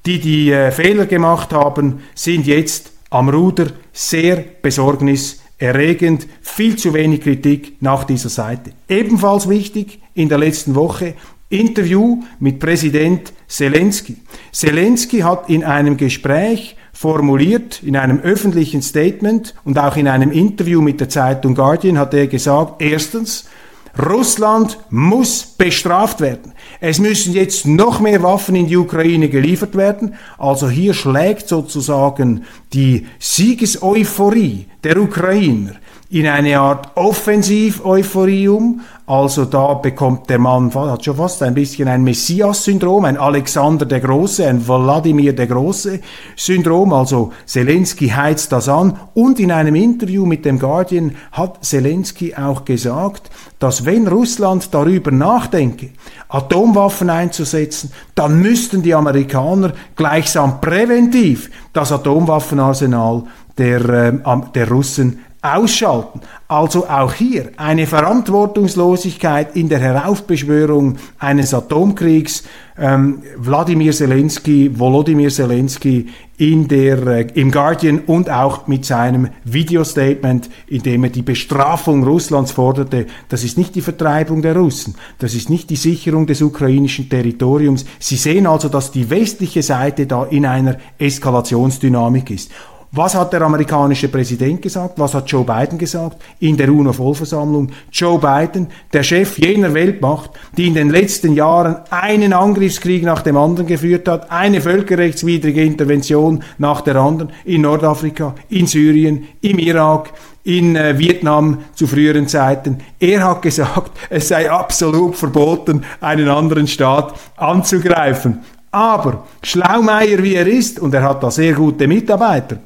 die 0.05 0.19
die 0.19 0.51
äh, 0.51 0.71
Fehler 0.71 1.05
gemacht 1.05 1.53
haben, 1.53 2.01
sind 2.15 2.47
jetzt 2.47 2.91
am 3.09 3.29
Ruder 3.29 3.67
sehr 3.91 4.43
besorgniserregend, 4.61 6.27
viel 6.41 6.75
zu 6.75 6.93
wenig 6.93 7.21
Kritik 7.21 7.81
nach 7.81 8.03
dieser 8.03 8.29
Seite. 8.29 8.71
Ebenfalls 8.87 9.49
wichtig 9.49 9.99
in 10.13 10.29
der 10.29 10.37
letzten 10.37 10.75
Woche 10.75 11.15
Interview 11.49 12.21
mit 12.39 12.59
Präsident 12.59 13.33
Zelensky. 13.47 14.17
Zelensky 14.51 15.19
hat 15.19 15.49
in 15.49 15.63
einem 15.63 15.97
Gespräch 15.97 16.75
formuliert, 16.93 17.81
in 17.81 17.95
einem 17.95 18.19
öffentlichen 18.19 18.81
Statement 18.81 19.55
und 19.63 19.79
auch 19.79 19.95
in 19.95 20.07
einem 20.07 20.31
Interview 20.31 20.81
mit 20.81 20.99
der 20.99 21.09
Zeitung 21.09 21.55
Guardian 21.55 21.97
hat 21.97 22.13
er 22.13 22.27
gesagt, 22.27 22.81
erstens, 22.81 23.47
Russland 23.97 24.77
muss 24.89 25.45
bestraft 25.45 26.21
werden. 26.21 26.53
Es 26.79 26.99
müssen 26.99 27.33
jetzt 27.33 27.65
noch 27.65 27.99
mehr 27.99 28.21
Waffen 28.23 28.55
in 28.55 28.67
die 28.67 28.77
Ukraine 28.77 29.29
geliefert 29.29 29.75
werden. 29.75 30.15
Also 30.37 30.69
hier 30.69 30.93
schlägt 30.93 31.47
sozusagen 31.47 32.45
die 32.73 33.07
Siegeseuphorie 33.19 34.67
der 34.83 34.97
Ukrainer 35.01 35.73
in 36.11 36.25
eine 36.25 36.59
Art 36.59 36.89
Offensiv-Euphorie 36.95 38.47
um. 38.47 38.81
Also 39.05 39.45
da 39.45 39.75
bekommt 39.75 40.29
der 40.29 40.39
Mann, 40.39 40.73
hat 40.73 41.05
schon 41.05 41.17
fast 41.17 41.41
ein 41.43 41.53
bisschen 41.53 41.87
ein 41.87 42.03
Messias-Syndrom, 42.03 43.05
ein 43.05 43.17
Alexander 43.17 43.85
der 43.85 43.99
Große, 43.99 44.45
ein 44.47 44.67
Wladimir 44.67 45.33
der 45.33 45.45
Große-Syndrom. 45.47 46.93
Also 46.93 47.31
Zelensky 47.45 48.09
heizt 48.09 48.51
das 48.51 48.69
an. 48.69 48.97
Und 49.13 49.39
in 49.39 49.51
einem 49.51 49.75
Interview 49.75 50.25
mit 50.25 50.45
dem 50.45 50.57
Guardian 50.57 51.15
hat 51.31 51.63
Zelensky 51.63 52.35
auch 52.35 52.65
gesagt, 52.65 53.29
dass 53.59 53.85
wenn 53.85 54.07
Russland 54.07 54.73
darüber 54.73 55.11
nachdenke, 55.11 55.89
Atomwaffen 56.27 57.09
einzusetzen, 57.11 57.91
dann 58.15 58.41
müssten 58.41 58.81
die 58.81 58.95
Amerikaner 58.95 59.73
gleichsam 59.95 60.59
präventiv 60.59 61.51
das 61.73 61.91
Atomwaffenarsenal 61.91 63.23
der, 63.57 63.89
äh, 63.89 64.13
der 64.55 64.69
Russen 64.69 65.19
ausschalten. 65.41 66.21
Also 66.47 66.87
auch 66.87 67.13
hier 67.13 67.51
eine 67.57 67.87
Verantwortungslosigkeit 67.87 69.55
in 69.55 69.69
der 69.69 69.79
Heraufbeschwörung 69.79 70.97
eines 71.17 71.53
Atomkriegs. 71.53 72.43
Ähm, 72.77 73.21
Wladimir 73.37 73.93
Zelensky, 73.93 74.71
Volodymyr 74.77 75.29
Zelensky 75.29 76.07
in 76.37 76.67
der, 76.69 77.05
äh, 77.05 77.27
im 77.33 77.51
Guardian 77.51 77.99
und 77.99 78.29
auch 78.29 78.67
mit 78.67 78.85
seinem 78.85 79.29
Videostatement, 79.43 80.49
in 80.67 80.81
dem 80.81 81.03
er 81.03 81.09
die 81.09 81.21
Bestrafung 81.21 82.03
Russlands 82.03 82.53
forderte. 82.53 83.05
Das 83.27 83.43
ist 83.43 83.57
nicht 83.57 83.75
die 83.75 83.81
Vertreibung 83.81 84.41
der 84.41 84.55
Russen, 84.55 84.95
das 85.19 85.35
ist 85.35 85.49
nicht 85.49 85.69
die 85.69 85.75
Sicherung 85.75 86.25
des 86.25 86.41
ukrainischen 86.41 87.09
Territoriums. 87.09 87.85
Sie 87.99 88.15
sehen 88.15 88.47
also, 88.47 88.69
dass 88.69 88.91
die 88.91 89.09
westliche 89.09 89.61
Seite 89.61 90.07
da 90.07 90.23
in 90.23 90.45
einer 90.45 90.77
Eskalationsdynamik 90.97 92.31
ist. 92.31 92.51
Was 92.91 93.13
hat 93.13 93.33
der 93.33 93.43
amerikanische 93.43 94.07
Präsident 94.07 94.63
gesagt? 94.63 94.97
Was 94.97 95.13
hat 95.13 95.29
Joe 95.29 95.43
Biden 95.43 95.77
gesagt 95.77 96.17
in 96.39 96.57
der 96.57 96.73
UNO-Vollversammlung? 96.73 97.69
Joe 97.91 98.17
Biden, 98.17 98.65
der 98.91 99.03
Chef 99.03 99.37
jener 99.37 99.75
Weltmacht, 99.75 100.31
die 100.57 100.65
in 100.65 100.73
den 100.73 100.89
letzten 100.89 101.33
Jahren 101.33 101.75
einen 101.91 102.33
Angriffskrieg 102.33 103.03
nach 103.03 103.21
dem 103.21 103.37
anderen 103.37 103.67
geführt 103.67 104.07
hat, 104.07 104.31
eine 104.31 104.59
völkerrechtswidrige 104.59 105.63
Intervention 105.63 106.43
nach 106.57 106.81
der 106.81 106.95
anderen 106.95 107.31
in 107.45 107.61
Nordafrika, 107.61 108.33
in 108.49 108.65
Syrien, 108.65 109.27
im 109.41 109.59
Irak, 109.59 110.11
in 110.43 110.75
äh, 110.75 110.97
Vietnam 110.97 111.59
zu 111.75 111.85
früheren 111.85 112.27
Zeiten. 112.27 112.79
Er 112.99 113.23
hat 113.23 113.43
gesagt, 113.43 113.91
es 114.09 114.29
sei 114.29 114.49
absolut 114.49 115.15
verboten, 115.15 115.83
einen 116.01 116.27
anderen 116.27 116.67
Staat 116.67 117.13
anzugreifen. 117.37 118.39
Aber 118.71 119.27
Schlaumeier 119.43 120.23
wie 120.23 120.33
er 120.33 120.47
ist, 120.47 120.79
und 120.79 120.93
er 120.95 121.03
hat 121.03 121.21
da 121.21 121.29
sehr 121.29 121.53
gute 121.53 121.87
Mitarbeiter, 121.87 122.57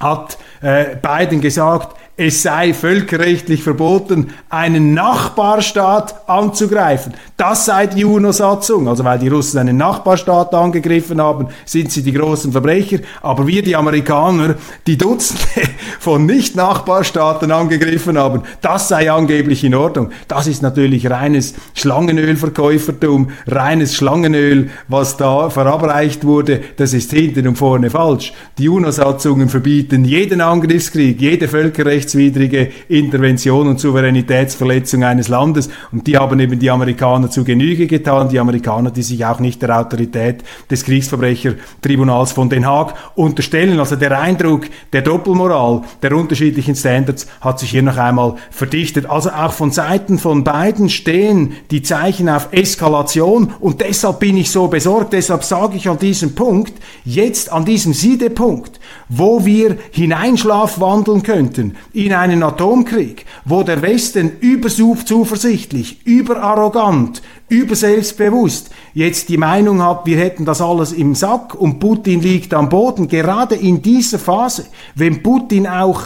hat 0.00 0.38
äh, 0.60 0.96
Biden 0.96 1.40
gesagt, 1.40 1.96
es 2.20 2.42
sei 2.42 2.74
völkerrechtlich 2.74 3.62
verboten, 3.62 4.30
einen 4.50 4.92
Nachbarstaat 4.92 6.28
anzugreifen. 6.28 7.14
Das 7.36 7.64
sei 7.66 7.86
die 7.86 8.04
UNO-Satzung. 8.04 8.88
Also 8.88 9.04
weil 9.04 9.20
die 9.20 9.28
Russen 9.28 9.60
einen 9.60 9.76
Nachbarstaat 9.76 10.52
angegriffen 10.52 11.20
haben, 11.20 11.46
sind 11.64 11.92
sie 11.92 12.02
die 12.02 12.12
großen 12.12 12.50
Verbrecher. 12.50 12.98
Aber 13.22 13.46
wir, 13.46 13.62
die 13.62 13.76
Amerikaner, 13.76 14.56
die 14.88 14.98
Dutzende 14.98 15.44
von 16.00 16.26
Nicht-Nachbarstaaten 16.26 17.52
angegriffen 17.52 18.18
haben, 18.18 18.42
das 18.62 18.88
sei 18.88 19.12
angeblich 19.12 19.62
in 19.62 19.76
Ordnung. 19.76 20.10
Das 20.26 20.48
ist 20.48 20.60
natürlich 20.60 21.08
reines 21.08 21.54
Schlangenölverkäufertum, 21.74 23.30
reines 23.46 23.94
Schlangenöl, 23.94 24.70
was 24.88 25.16
da 25.16 25.50
verabreicht 25.50 26.24
wurde. 26.24 26.62
Das 26.78 26.92
ist 26.94 27.12
hinten 27.12 27.46
und 27.46 27.56
vorne 27.56 27.90
falsch. 27.90 28.32
Die 28.58 28.68
UNO-Satzungen 28.68 29.48
verbieten 29.48 30.04
jeden 30.04 30.40
Angriffskrieg, 30.40 31.20
jede 31.20 31.46
Völkerrechts 31.46 32.07
rechtswidrige 32.08 32.70
Intervention 32.88 33.68
und 33.68 33.80
Souveränitätsverletzung 33.80 35.04
eines 35.04 35.28
Landes. 35.28 35.68
Und 35.92 36.06
die 36.06 36.16
haben 36.16 36.40
eben 36.40 36.58
die 36.58 36.70
Amerikaner 36.70 37.30
zu 37.30 37.44
Genüge 37.44 37.86
getan, 37.86 38.28
die 38.28 38.38
Amerikaner, 38.38 38.90
die 38.90 39.02
sich 39.02 39.24
auch 39.24 39.40
nicht 39.40 39.60
der 39.62 39.78
Autorität 39.78 40.42
des 40.70 40.84
Kriegsverbrechertribunals 40.84 42.32
von 42.32 42.48
Den 42.48 42.66
Haag 42.66 42.94
unterstellen. 43.14 43.78
Also 43.78 43.96
der 43.96 44.18
Eindruck 44.18 44.66
der 44.92 45.02
Doppelmoral, 45.02 45.82
der 46.02 46.12
unterschiedlichen 46.16 46.74
Standards 46.74 47.26
hat 47.40 47.60
sich 47.60 47.70
hier 47.70 47.82
noch 47.82 47.96
einmal 47.96 48.36
verdichtet. 48.50 49.06
Also 49.08 49.30
auch 49.30 49.52
von 49.52 49.70
Seiten 49.70 50.18
von 50.18 50.44
beiden 50.44 50.88
stehen 50.88 51.52
die 51.70 51.82
Zeichen 51.82 52.28
auf 52.28 52.48
Eskalation 52.52 53.52
und 53.60 53.80
deshalb 53.80 54.20
bin 54.20 54.36
ich 54.36 54.50
so 54.50 54.68
besorgt, 54.68 55.12
deshalb 55.12 55.44
sage 55.44 55.76
ich 55.76 55.88
an 55.88 55.98
diesem 55.98 56.34
Punkt, 56.34 56.72
jetzt 57.04 57.52
an 57.52 57.64
diesem 57.64 57.92
Siedepunkt, 57.92 58.80
wo 59.08 59.44
wir 59.44 59.76
hineinschlafwandeln 59.90 61.22
könnten 61.22 61.76
in 61.98 62.12
einen 62.12 62.44
Atomkrieg, 62.44 63.26
wo 63.44 63.64
der 63.64 63.82
Westen 63.82 64.30
überzuversichtlich, 64.38 66.06
überarrogant, 66.06 67.22
überselbstbewusst 67.48 68.70
jetzt 68.94 69.28
die 69.28 69.36
Meinung 69.36 69.82
hat, 69.82 70.06
wir 70.06 70.16
hätten 70.16 70.44
das 70.44 70.60
alles 70.60 70.92
im 70.92 71.16
Sack 71.16 71.56
und 71.56 71.80
Putin 71.80 72.22
liegt 72.22 72.54
am 72.54 72.68
Boden, 72.68 73.08
gerade 73.08 73.56
in 73.56 73.82
dieser 73.82 74.20
Phase, 74.20 74.66
wenn 74.94 75.24
Putin 75.24 75.66
auch 75.66 76.02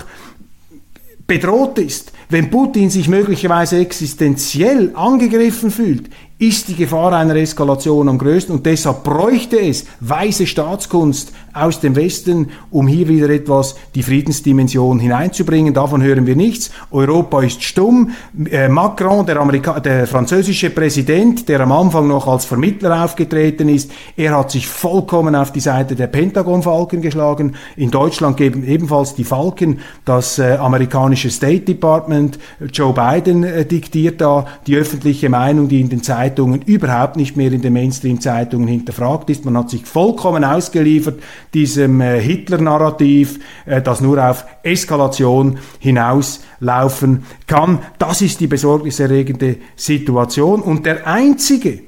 bedroht 1.26 1.78
ist, 1.78 2.12
wenn 2.30 2.50
Putin 2.50 2.88
sich 2.88 3.08
möglicherweise 3.08 3.76
existenziell 3.76 4.92
angegriffen 4.94 5.70
fühlt, 5.70 6.08
ist 6.38 6.68
die 6.68 6.74
Gefahr 6.74 7.12
einer 7.12 7.36
Eskalation 7.36 8.08
am 8.08 8.18
größten. 8.18 8.54
Und 8.54 8.66
deshalb 8.66 9.04
bräuchte 9.04 9.60
es 9.60 9.84
weise 10.00 10.46
Staatskunst 10.46 11.32
aus 11.54 11.80
dem 11.80 11.96
Westen, 11.96 12.48
um 12.70 12.86
hier 12.86 13.08
wieder 13.08 13.28
etwas 13.30 13.76
die 13.94 14.02
Friedensdimension 14.02 14.98
hineinzubringen. 14.98 15.74
Davon 15.74 16.02
hören 16.02 16.26
wir 16.26 16.36
nichts. 16.36 16.70
Europa 16.90 17.42
ist 17.42 17.62
stumm. 17.62 18.12
Äh, 18.50 18.68
Macron, 18.68 19.26
der, 19.26 19.38
Amerika 19.38 19.80
der 19.80 20.06
französische 20.06 20.70
Präsident, 20.70 21.48
der 21.48 21.60
am 21.60 21.72
Anfang 21.72 22.08
noch 22.08 22.26
als 22.26 22.44
Vermittler 22.44 23.04
aufgetreten 23.04 23.68
ist, 23.68 23.90
er 24.16 24.36
hat 24.36 24.50
sich 24.50 24.66
vollkommen 24.66 25.34
auf 25.34 25.52
die 25.52 25.60
Seite 25.60 25.94
der 25.94 26.06
Pentagon-Falken 26.06 27.02
geschlagen. 27.02 27.54
In 27.76 27.90
Deutschland 27.90 28.36
geben 28.36 28.66
ebenfalls 28.66 29.14
die 29.14 29.24
Falken 29.24 29.80
das 30.04 30.38
äh, 30.38 30.56
amerikanische 30.56 31.30
State 31.30 31.64
Department. 31.64 32.38
Joe 32.72 32.94
Biden 32.94 33.44
äh, 33.44 33.64
diktiert 33.64 34.20
da 34.20 34.46
die 34.66 34.76
öffentliche 34.76 35.28
Meinung, 35.28 35.68
die 35.68 35.80
in 35.80 35.88
den 35.88 36.02
Zeitungen 36.02 36.62
überhaupt 36.62 37.16
nicht 37.16 37.36
mehr 37.36 37.52
in 37.52 37.62
den 37.62 37.72
Mainstream-Zeitungen 37.72 38.68
hinterfragt 38.68 39.30
ist. 39.30 39.44
Man 39.44 39.56
hat 39.56 39.70
sich 39.70 39.84
vollkommen 39.84 40.44
ausgeliefert 40.44 41.20
diesem 41.54 42.00
äh, 42.00 42.20
Hitler-Narrativ, 42.20 43.40
äh, 43.66 43.82
das 43.82 44.00
nur 44.00 44.24
auf 44.24 44.44
Eskalation 44.62 45.58
hinauslaufen 45.78 47.24
kann. 47.46 47.80
Das 47.98 48.22
ist 48.22 48.40
die 48.40 48.46
besorgniserregende 48.46 49.56
Situation. 49.76 50.62
Und 50.62 50.86
der 50.86 51.06
einzige, 51.06 51.80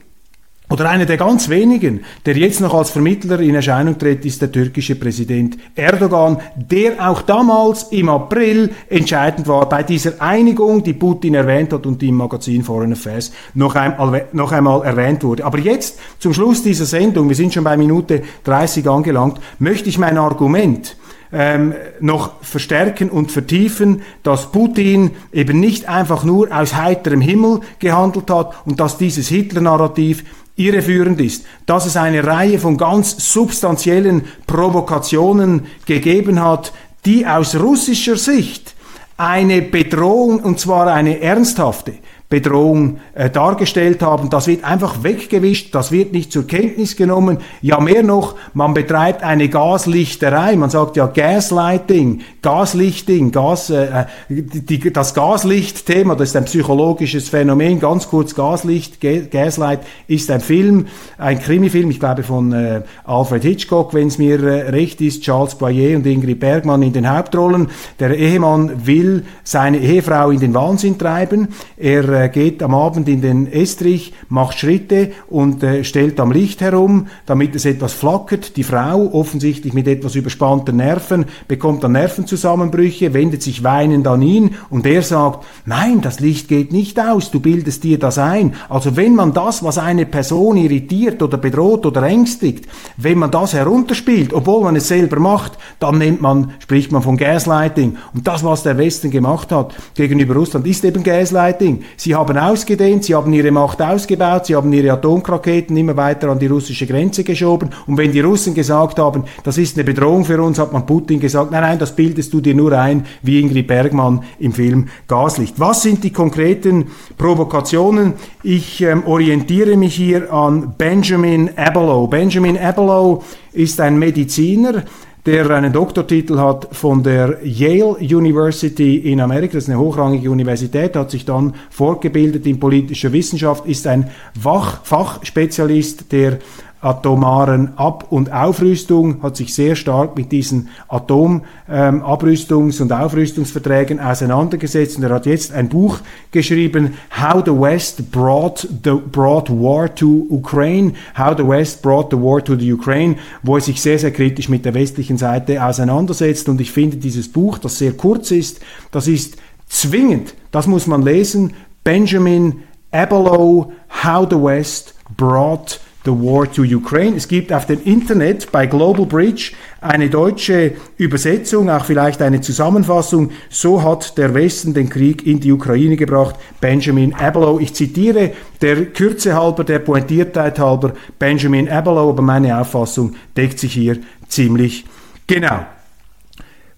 oder 0.70 0.88
einer 0.88 1.04
der 1.04 1.18
ganz 1.18 1.50
wenigen, 1.50 2.00
der 2.24 2.38
jetzt 2.38 2.62
noch 2.62 2.72
als 2.72 2.90
Vermittler 2.90 3.38
in 3.40 3.54
Erscheinung 3.54 3.98
tritt, 3.98 4.24
ist 4.24 4.40
der 4.40 4.50
türkische 4.50 4.94
Präsident 4.94 5.58
Erdogan, 5.74 6.38
der 6.56 7.06
auch 7.06 7.20
damals 7.20 7.84
im 7.92 8.08
April 8.08 8.70
entscheidend 8.88 9.46
war 9.46 9.68
bei 9.68 9.82
dieser 9.82 10.22
Einigung, 10.22 10.82
die 10.82 10.94
Putin 10.94 11.34
erwähnt 11.34 11.74
hat 11.74 11.84
und 11.84 12.00
die 12.00 12.08
im 12.08 12.16
Magazin 12.16 12.64
Foreign 12.64 12.92
Affairs 12.92 13.30
noch 13.52 13.74
einmal, 13.74 14.26
noch 14.32 14.52
einmal 14.52 14.82
erwähnt 14.84 15.22
wurde. 15.22 15.44
Aber 15.44 15.58
jetzt, 15.58 15.98
zum 16.18 16.32
Schluss 16.32 16.62
dieser 16.62 16.86
Sendung, 16.86 17.28
wir 17.28 17.36
sind 17.36 17.52
schon 17.52 17.64
bei 17.64 17.76
Minute 17.76 18.22
30 18.44 18.88
angelangt, 18.88 19.40
möchte 19.58 19.90
ich 19.90 19.98
mein 19.98 20.16
Argument 20.16 20.96
ähm, 21.30 21.74
noch 22.00 22.42
verstärken 22.42 23.10
und 23.10 23.32
vertiefen, 23.32 24.02
dass 24.22 24.50
Putin 24.52 25.10
eben 25.32 25.60
nicht 25.60 25.88
einfach 25.88 26.24
nur 26.24 26.56
aus 26.56 26.74
heiterem 26.74 27.20
Himmel 27.20 27.60
gehandelt 27.80 28.30
hat 28.30 28.54
und 28.64 28.80
dass 28.80 28.98
dieses 28.98 29.28
Hitler-Narrativ 29.28 30.24
irreführend 30.56 31.20
ist, 31.20 31.44
dass 31.66 31.86
es 31.86 31.96
eine 31.96 32.24
Reihe 32.24 32.58
von 32.58 32.76
ganz 32.76 33.32
substanziellen 33.32 34.24
Provokationen 34.46 35.66
gegeben 35.86 36.42
hat, 36.42 36.72
die 37.04 37.26
aus 37.26 37.56
russischer 37.56 38.16
Sicht 38.16 38.74
eine 39.16 39.62
Bedrohung, 39.62 40.40
und 40.40 40.58
zwar 40.58 40.88
eine 40.88 41.20
ernsthafte, 41.20 41.94
Bedrohung 42.30 42.98
äh, 43.14 43.28
dargestellt 43.28 44.02
haben. 44.02 44.30
Das 44.30 44.46
wird 44.46 44.64
einfach 44.64 45.02
weggewischt, 45.02 45.74
das 45.74 45.92
wird 45.92 46.12
nicht 46.12 46.32
zur 46.32 46.46
Kenntnis 46.46 46.96
genommen. 46.96 47.38
Ja, 47.60 47.80
mehr 47.80 48.02
noch, 48.02 48.34
man 48.54 48.72
betreibt 48.72 49.22
eine 49.22 49.48
Gaslichterei. 49.48 50.56
Man 50.56 50.70
sagt 50.70 50.96
ja 50.96 51.06
Gaslighting, 51.06 52.22
Gaslichting, 52.40 53.30
Gas, 53.30 53.70
äh, 53.70 53.84
äh 53.84 54.04
die, 54.28 54.92
das 54.92 55.12
Gaslicht-Thema, 55.14 56.16
das 56.16 56.30
ist 56.30 56.36
ein 56.36 56.46
psychologisches 56.46 57.28
Phänomen. 57.28 57.78
Ganz 57.78 58.08
kurz, 58.08 58.34
Gaslicht, 58.34 59.00
Gaslight 59.30 59.80
ist 60.08 60.30
ein 60.30 60.40
Film, 60.40 60.86
ein 61.18 61.38
Krimifilm, 61.38 61.90
ich 61.90 62.00
glaube 62.00 62.22
von 62.22 62.52
äh, 62.52 62.82
Alfred 63.04 63.42
Hitchcock, 63.42 63.92
wenn 63.92 64.08
es 64.08 64.16
mir 64.16 64.42
äh, 64.42 64.70
recht 64.70 65.00
ist, 65.02 65.22
Charles 65.22 65.56
Boyer 65.56 65.96
und 65.96 66.06
Ingrid 66.06 66.40
Bergmann 66.40 66.82
in 66.82 66.94
den 66.94 67.08
Hauptrollen. 67.08 67.68
Der 68.00 68.16
Ehemann 68.16 68.86
will 68.86 69.24
seine 69.44 69.78
Ehefrau 69.78 70.30
in 70.30 70.40
den 70.40 70.54
Wahnsinn 70.54 70.98
treiben. 70.98 71.48
Er 71.76 72.13
äh, 72.14 72.28
geht 72.28 72.62
am 72.62 72.74
Abend 72.74 73.08
in 73.08 73.20
den 73.20 73.50
Estrich, 73.50 74.14
macht 74.28 74.58
Schritte 74.58 75.12
und 75.28 75.62
äh, 75.62 75.84
stellt 75.84 76.18
am 76.20 76.32
Licht 76.32 76.60
herum, 76.60 77.08
damit 77.26 77.54
es 77.54 77.64
etwas 77.64 77.92
flackert. 77.92 78.56
Die 78.56 78.62
Frau, 78.62 79.12
offensichtlich 79.12 79.74
mit 79.74 79.88
etwas 79.88 80.14
überspannten 80.14 80.76
Nerven, 80.76 81.26
bekommt 81.48 81.84
dann 81.84 81.92
Nervenzusammenbrüche, 81.92 83.12
wendet 83.12 83.42
sich 83.42 83.64
weinend 83.64 84.06
an 84.06 84.22
ihn 84.22 84.54
und 84.70 84.86
er 84.86 85.02
sagt, 85.02 85.44
nein, 85.66 86.00
das 86.00 86.20
Licht 86.20 86.48
geht 86.48 86.72
nicht 86.72 86.98
aus, 86.98 87.30
du 87.30 87.40
bildest 87.40 87.84
dir 87.84 87.98
das 87.98 88.18
ein. 88.18 88.54
Also 88.68 88.96
wenn 88.96 89.14
man 89.14 89.32
das, 89.32 89.62
was 89.62 89.78
eine 89.78 90.06
Person 90.06 90.56
irritiert 90.56 91.22
oder 91.22 91.36
bedroht 91.36 91.84
oder 91.86 92.02
ängstigt, 92.04 92.66
wenn 92.96 93.18
man 93.18 93.30
das 93.30 93.52
herunterspielt, 93.52 94.32
obwohl 94.32 94.62
man 94.62 94.76
es 94.76 94.88
selber 94.88 95.18
macht, 95.18 95.58
dann 95.80 95.98
nennt 95.98 96.22
man, 96.22 96.52
spricht 96.60 96.92
man 96.92 97.02
von 97.02 97.16
Gaslighting. 97.16 97.96
Und 98.14 98.26
das, 98.26 98.44
was 98.44 98.62
der 98.62 98.78
Westen 98.78 99.10
gemacht 99.10 99.50
hat 99.52 99.74
gegenüber 99.94 100.34
Russland, 100.34 100.66
ist 100.66 100.84
eben 100.84 101.02
Gaslighting. 101.02 101.82
Sie 102.04 102.14
haben 102.14 102.36
ausgedehnt, 102.36 103.02
sie 103.02 103.14
haben 103.14 103.32
ihre 103.32 103.50
Macht 103.50 103.80
ausgebaut, 103.80 104.44
sie 104.44 104.54
haben 104.54 104.70
ihre 104.74 104.92
Atomraketen 104.92 105.74
immer 105.74 105.96
weiter 105.96 106.28
an 106.28 106.38
die 106.38 106.48
russische 106.48 106.86
Grenze 106.86 107.24
geschoben. 107.24 107.70
Und 107.86 107.96
wenn 107.96 108.12
die 108.12 108.20
Russen 108.20 108.52
gesagt 108.52 108.98
haben, 108.98 109.24
das 109.42 109.56
ist 109.56 109.78
eine 109.78 109.84
Bedrohung 109.84 110.26
für 110.26 110.42
uns, 110.42 110.58
hat 110.58 110.70
man 110.70 110.84
Putin 110.84 111.18
gesagt, 111.18 111.50
nein, 111.50 111.62
nein, 111.62 111.78
das 111.78 111.96
bildest 111.96 112.30
du 112.34 112.42
dir 112.42 112.54
nur 112.54 112.72
ein, 112.72 113.06
wie 113.22 113.40
Ingrid 113.40 113.66
Bergmann 113.66 114.22
im 114.38 114.52
Film 114.52 114.88
Gaslicht. 115.08 115.58
Was 115.58 115.80
sind 115.80 116.04
die 116.04 116.12
konkreten 116.12 116.88
Provokationen? 117.16 118.12
Ich 118.42 118.82
ähm, 118.82 119.04
orientiere 119.06 119.78
mich 119.78 119.94
hier 119.94 120.30
an 120.30 120.74
Benjamin 120.76 121.56
Abelow. 121.56 122.06
Benjamin 122.06 122.58
Abelow 122.58 123.24
ist 123.54 123.80
ein 123.80 123.98
Mediziner, 123.98 124.84
der 125.26 125.48
einen 125.50 125.72
Doktortitel 125.72 126.38
hat 126.38 126.68
von 126.72 127.02
der 127.02 127.38
Yale 127.42 127.96
University 127.96 128.96
in 128.96 129.20
Amerika, 129.20 129.54
das 129.54 129.64
ist 129.64 129.70
eine 129.70 129.78
hochrangige 129.78 130.30
Universität, 130.30 130.96
hat 130.96 131.10
sich 131.10 131.24
dann 131.24 131.54
fortgebildet 131.70 132.46
in 132.46 132.60
politischer 132.60 133.12
Wissenschaft, 133.12 133.66
ist 133.66 133.86
ein 133.86 134.10
Fachspezialist 134.38 136.12
der 136.12 136.38
atomaren 136.84 137.76
Ab- 137.76 138.06
und 138.10 138.32
Aufrüstung, 138.32 139.22
hat 139.22 139.36
sich 139.36 139.54
sehr 139.54 139.74
stark 139.74 140.16
mit 140.16 140.30
diesen 140.30 140.68
Atomabrüstungs- 140.88 142.80
ähm, 142.80 142.82
und 142.82 142.92
Aufrüstungsverträgen 142.92 144.00
auseinandergesetzt. 144.00 144.98
Und 144.98 145.04
er 145.04 145.10
hat 145.10 145.26
jetzt 145.26 145.52
ein 145.52 145.68
Buch 145.68 146.00
geschrieben, 146.30 146.94
How 147.20 147.42
the 147.44 147.52
West 147.52 148.10
Brought, 148.12 148.68
the, 148.84 148.92
brought 149.10 149.48
War 149.50 149.92
to 149.94 150.26
Ukraine, 150.28 150.92
How 151.16 151.34
the 151.36 151.46
West 151.46 151.82
Brought 151.82 152.10
the 152.10 152.18
War 152.18 152.44
to 152.44 152.54
the 152.54 152.72
Ukraine, 152.72 153.16
wo 153.42 153.56
er 153.56 153.62
sich 153.62 153.80
sehr, 153.80 153.98
sehr 153.98 154.10
kritisch 154.10 154.48
mit 154.48 154.64
der 154.64 154.74
westlichen 154.74 155.16
Seite 155.16 155.64
auseinandersetzt. 155.64 156.48
Und 156.48 156.60
ich 156.60 156.70
finde 156.70 156.98
dieses 156.98 157.32
Buch, 157.32 157.58
das 157.58 157.78
sehr 157.78 157.92
kurz 157.92 158.30
ist, 158.30 158.60
das 158.90 159.08
ist 159.08 159.36
zwingend, 159.68 160.34
das 160.50 160.66
muss 160.66 160.86
man 160.86 161.02
lesen, 161.02 161.54
Benjamin 161.82 162.62
Abelow, 162.92 163.72
How 164.04 164.26
the 164.28 164.36
West 164.36 164.94
Brought 165.16 165.80
The 166.04 166.10
War 166.10 166.50
to 166.52 166.62
Ukraine. 166.62 167.16
Es 167.16 167.28
gibt 167.28 167.52
auf 167.52 167.66
dem 167.66 167.82
Internet 167.82 168.52
bei 168.52 168.66
Global 168.66 169.06
Bridge 169.06 169.52
eine 169.80 170.10
deutsche 170.10 170.72
Übersetzung, 170.98 171.70
auch 171.70 171.84
vielleicht 171.84 172.20
eine 172.20 172.42
Zusammenfassung. 172.42 173.30
So 173.48 173.82
hat 173.82 174.18
der 174.18 174.34
Westen 174.34 174.74
den 174.74 174.90
Krieg 174.90 175.26
in 175.26 175.40
die 175.40 175.50
Ukraine 175.50 175.96
gebracht. 175.96 176.36
Benjamin 176.60 177.14
Abelow. 177.14 177.58
Ich 177.58 177.74
zitiere 177.74 178.32
der 178.60 178.86
Kürze 178.86 179.34
halber, 179.34 179.64
der 179.64 179.78
Pointiertheit 179.78 180.58
halber 180.58 180.92
Benjamin 181.18 181.70
Abelow, 181.70 182.10
aber 182.10 182.22
meine 182.22 182.60
Auffassung 182.60 183.14
deckt 183.36 183.58
sich 183.58 183.72
hier 183.72 183.98
ziemlich 184.28 184.84
genau. 185.26 185.64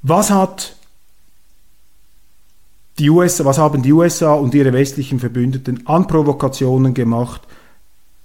Was 0.02 0.30
hat 0.30 0.76
die 2.98 3.10
USA, 3.10 3.44
was 3.44 3.58
haben 3.58 3.82
die 3.82 3.92
USA 3.92 4.34
und 4.34 4.54
ihre 4.54 4.72
westlichen 4.72 5.18
Verbündeten 5.18 5.86
an 5.86 6.06
Provokationen 6.06 6.94
gemacht, 6.94 7.42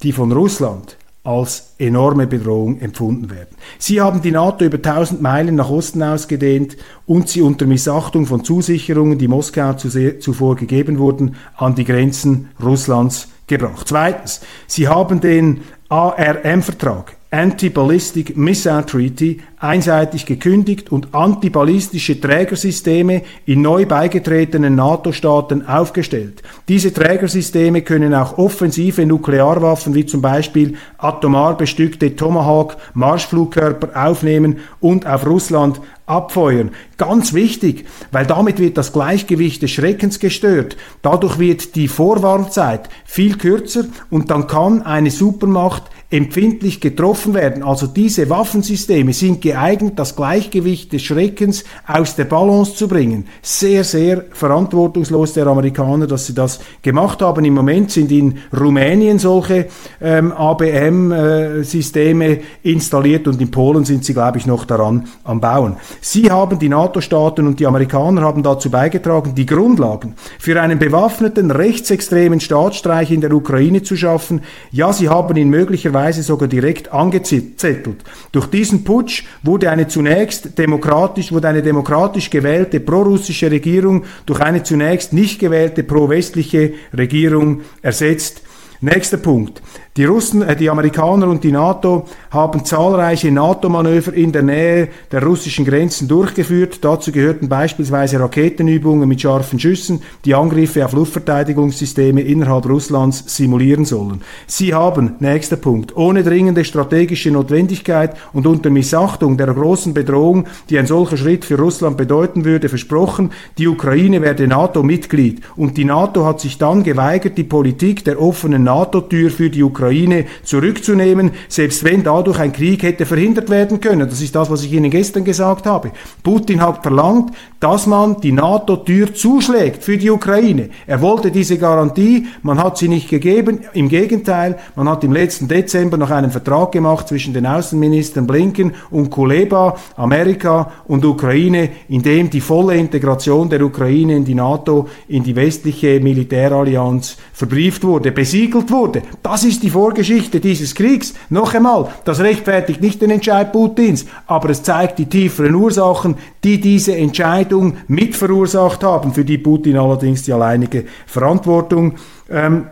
die 0.03 0.11
von 0.11 0.31
Russland 0.31 0.97
als 1.23 1.75
enorme 1.77 2.25
Bedrohung 2.25 2.79
empfunden 2.79 3.29
werden. 3.29 3.55
Sie 3.77 4.01
haben 4.01 4.21
die 4.21 4.31
NATO 4.31 4.65
über 4.65 4.77
1000 4.77 5.21
Meilen 5.21 5.55
nach 5.55 5.69
Osten 5.69 6.01
ausgedehnt 6.01 6.77
und 7.05 7.29
sie 7.29 7.41
unter 7.41 7.67
Missachtung 7.67 8.25
von 8.25 8.43
Zusicherungen, 8.43 9.19
die 9.19 9.27
Moskau 9.27 9.73
zuvor 9.73 10.55
gegeben 10.55 10.97
wurden, 10.97 11.35
an 11.55 11.75
die 11.75 11.85
Grenzen 11.85 12.49
Russlands 12.61 13.27
gebracht. 13.45 13.87
Zweitens, 13.87 14.41
sie 14.65 14.87
haben 14.87 15.21
den 15.21 15.61
ARM-Vertrag 15.89 17.17
Anti-Ballistic 17.33 18.35
Missile 18.35 18.85
Treaty 18.85 19.39
einseitig 19.57 20.25
gekündigt 20.25 20.91
und 20.91 21.15
antiballistische 21.15 22.19
Trägersysteme 22.19 23.21
in 23.45 23.61
neu 23.61 23.85
beigetretenen 23.85 24.75
NATO-Staaten 24.75 25.65
aufgestellt. 25.65 26.43
Diese 26.67 26.93
Trägersysteme 26.93 27.83
können 27.83 28.13
auch 28.13 28.37
offensive 28.37 29.05
Nuklearwaffen 29.05 29.95
wie 29.95 30.05
zum 30.05 30.21
Beispiel 30.21 30.75
atomar 30.97 31.55
bestückte 31.55 32.17
Tomahawk 32.17 32.75
Marschflugkörper 32.95 34.09
aufnehmen 34.09 34.57
und 34.81 35.07
auf 35.07 35.25
Russland 35.25 35.79
abfeuern. 36.11 36.71
Ganz 36.97 37.33
wichtig, 37.33 37.85
weil 38.11 38.27
damit 38.27 38.59
wird 38.59 38.77
das 38.77 38.93
Gleichgewicht 38.93 39.61
des 39.63 39.71
Schreckens 39.71 40.19
gestört. 40.19 40.77
Dadurch 41.01 41.39
wird 41.39 41.75
die 41.75 41.87
Vorwarnzeit 41.87 42.89
viel 43.05 43.37
kürzer 43.37 43.85
und 44.09 44.29
dann 44.29 44.47
kann 44.47 44.83
eine 44.83 45.09
Supermacht 45.09 45.89
empfindlich 46.11 46.81
getroffen 46.81 47.33
werden. 47.33 47.63
Also 47.63 47.87
diese 47.87 48.29
Waffensysteme 48.29 49.13
sind 49.13 49.41
geeignet, 49.41 49.93
das 49.95 50.17
Gleichgewicht 50.17 50.91
des 50.91 51.03
Schreckens 51.03 51.63
aus 51.87 52.17
der 52.17 52.25
Balance 52.25 52.75
zu 52.75 52.89
bringen. 52.89 53.27
Sehr, 53.41 53.85
sehr 53.85 54.25
verantwortungslos 54.31 55.33
der 55.33 55.47
Amerikaner, 55.47 56.07
dass 56.07 56.27
sie 56.27 56.35
das 56.35 56.59
gemacht 56.81 57.21
haben. 57.21 57.45
Im 57.45 57.53
Moment 57.53 57.91
sind 57.91 58.11
in 58.11 58.39
Rumänien 58.51 59.19
solche 59.19 59.67
ähm, 60.01 60.33
ABM-Systeme 60.33 62.25
äh, 62.25 62.41
installiert 62.63 63.29
und 63.29 63.39
in 63.39 63.49
Polen 63.49 63.85
sind 63.85 64.03
sie, 64.03 64.13
glaube 64.13 64.37
ich, 64.37 64.45
noch 64.45 64.65
daran 64.65 65.07
am 65.23 65.39
Bauen. 65.39 65.77
Sie 66.03 66.29
haben, 66.31 66.59
die 66.59 66.67
NATO-Staaten 66.67 67.47
und 67.47 67.59
die 67.59 67.67
Amerikaner 67.67 68.23
haben 68.23 68.43
dazu 68.43 68.69
beigetragen, 68.69 69.35
die 69.35 69.45
Grundlagen 69.45 70.15
für 70.39 70.59
einen 70.59 70.79
bewaffneten 70.79 71.51
rechtsextremen 71.51 72.39
Staatsstreich 72.39 73.11
in 73.11 73.21
der 73.21 73.31
Ukraine 73.31 73.83
zu 73.83 73.95
schaffen. 73.95 74.41
Ja, 74.71 74.93
sie 74.93 75.09
haben 75.09 75.37
ihn 75.37 75.49
möglicherweise 75.49 76.01
Weise 76.01 76.23
sogar 76.23 76.47
direkt 76.47 76.91
angezettelt. 76.91 78.03
Durch 78.31 78.47
diesen 78.47 78.83
Putsch 78.83 79.23
wurde 79.43 79.69
eine 79.69 79.87
zunächst 79.87 80.57
demokratisch, 80.57 81.31
wurde 81.31 81.47
eine 81.47 81.61
demokratisch 81.61 82.29
gewählte 82.29 82.79
prorussische 82.79 83.51
Regierung 83.51 84.05
durch 84.25 84.41
eine 84.41 84.63
zunächst 84.63 85.13
nicht 85.13 85.39
gewählte 85.39 85.83
pro-westliche 85.83 86.73
Regierung 86.97 87.61
ersetzt. 87.81 88.41
Nächster 88.81 89.17
Punkt. 89.17 89.61
Die 89.97 90.05
Russen, 90.05 90.41
äh, 90.41 90.55
die 90.55 90.69
Amerikaner 90.69 91.27
und 91.27 91.43
die 91.43 91.51
NATO 91.51 92.05
haben 92.29 92.63
zahlreiche 92.63 93.29
NATO-Manöver 93.29 94.13
in 94.13 94.31
der 94.31 94.41
Nähe 94.41 94.87
der 95.11 95.21
russischen 95.21 95.65
Grenzen 95.65 96.07
durchgeführt. 96.07 96.79
Dazu 96.81 97.11
gehörten 97.11 97.49
beispielsweise 97.49 98.17
Raketenübungen 98.21 99.09
mit 99.09 99.19
scharfen 99.19 99.59
Schüssen, 99.59 100.01
die 100.23 100.33
Angriffe 100.33 100.85
auf 100.85 100.93
Luftverteidigungssysteme 100.93 102.21
innerhalb 102.21 102.69
Russlands 102.69 103.35
simulieren 103.35 103.83
sollen. 103.83 104.21
Sie 104.47 104.73
haben, 104.73 105.15
nächster 105.19 105.57
Punkt, 105.57 105.97
ohne 105.97 106.23
dringende 106.23 106.63
strategische 106.63 107.29
Notwendigkeit 107.29 108.15
und 108.31 108.47
unter 108.47 108.69
Missachtung 108.69 109.35
der 109.35 109.47
großen 109.47 109.93
Bedrohung, 109.93 110.45
die 110.69 110.79
ein 110.79 110.87
solcher 110.87 111.17
Schritt 111.17 111.43
für 111.43 111.57
Russland 111.57 111.97
bedeuten 111.97 112.45
würde, 112.45 112.69
versprochen, 112.69 113.31
die 113.57 113.67
Ukraine 113.67 114.21
werde 114.21 114.47
NATO-Mitglied. 114.47 115.41
Und 115.57 115.75
die 115.75 115.83
NATO 115.83 116.23
hat 116.25 116.39
sich 116.39 116.57
dann 116.57 116.83
geweigert, 116.83 117.37
die 117.37 117.43
Politik 117.43 118.05
der 118.05 118.21
offenen 118.21 118.63
NATO-Tür 118.63 119.29
für 119.31 119.49
die 119.49 119.61
Ukraine 119.63 119.80
Ukraine 119.81 120.25
zurückzunehmen, 120.43 121.31
selbst 121.47 121.83
wenn 121.83 122.03
dadurch 122.03 122.39
ein 122.39 122.53
Krieg 122.53 122.83
hätte 122.83 123.07
verhindert 123.07 123.49
werden 123.49 123.81
können. 123.81 124.07
Das 124.07 124.21
ist 124.21 124.35
das, 124.35 124.49
was 124.49 124.63
ich 124.63 124.71
Ihnen 124.71 124.91
gestern 124.91 125.23
gesagt 125.23 125.65
habe. 125.65 125.91
Putin 126.23 126.61
hat 126.61 126.83
verlangt, 126.83 127.31
dass 127.61 127.85
man 127.85 128.19
die 128.19 128.31
NATO-Tür 128.31 129.13
zuschlägt 129.13 129.83
für 129.83 129.95
die 129.95 130.09
Ukraine. 130.09 130.69
Er 130.87 130.99
wollte 130.99 131.29
diese 131.29 131.59
Garantie, 131.59 132.25
man 132.41 132.61
hat 132.61 132.79
sie 132.79 132.87
nicht 132.87 133.07
gegeben. 133.07 133.59
Im 133.73 133.87
Gegenteil, 133.87 134.57
man 134.75 134.89
hat 134.89 135.03
im 135.03 135.13
letzten 135.13 135.47
Dezember 135.47 135.95
noch 135.95 136.09
einen 136.09 136.31
Vertrag 136.31 136.71
gemacht 136.71 137.07
zwischen 137.07 137.35
den 137.35 137.45
Außenministern 137.45 138.25
Blinken 138.25 138.73
und 138.89 139.11
Kuleba, 139.11 139.77
Amerika 139.95 140.71
und 140.87 141.05
Ukraine, 141.05 141.69
in 141.87 142.01
dem 142.01 142.31
die 142.31 142.41
volle 142.41 142.77
Integration 142.77 143.47
der 143.47 143.61
Ukraine 143.61 144.15
in 144.15 144.25
die 144.25 144.35
NATO, 144.35 144.87
in 145.07 145.23
die 145.23 145.35
westliche 145.35 145.99
Militärallianz 145.99 147.17
verbrieft 147.31 147.83
wurde, 147.83 148.11
besiegelt 148.11 148.71
wurde. 148.71 149.03
Das 149.21 149.43
ist 149.43 149.61
die 149.61 149.69
Vorgeschichte 149.69 150.39
dieses 150.39 150.73
Kriegs. 150.73 151.13
Noch 151.29 151.53
einmal, 151.53 151.89
das 152.05 152.21
rechtfertigt 152.21 152.81
nicht 152.81 153.03
den 153.03 153.11
Entscheid 153.11 153.51
Putins, 153.51 154.07
aber 154.25 154.49
es 154.49 154.63
zeigt 154.63 154.97
die 154.97 155.05
tieferen 155.05 155.53
Ursachen, 155.53 156.15
die 156.43 156.59
diese 156.59 156.95
Entscheidung 156.95 157.50
mit 157.87 158.15
verursacht 158.15 158.83
haben, 158.83 159.13
für 159.13 159.25
die 159.25 159.37
Putin 159.37 159.77
allerdings 159.77 160.23
die 160.23 160.33
alleinige 160.33 160.85
Verantwortung 161.05 161.95
ähm, 162.29 162.67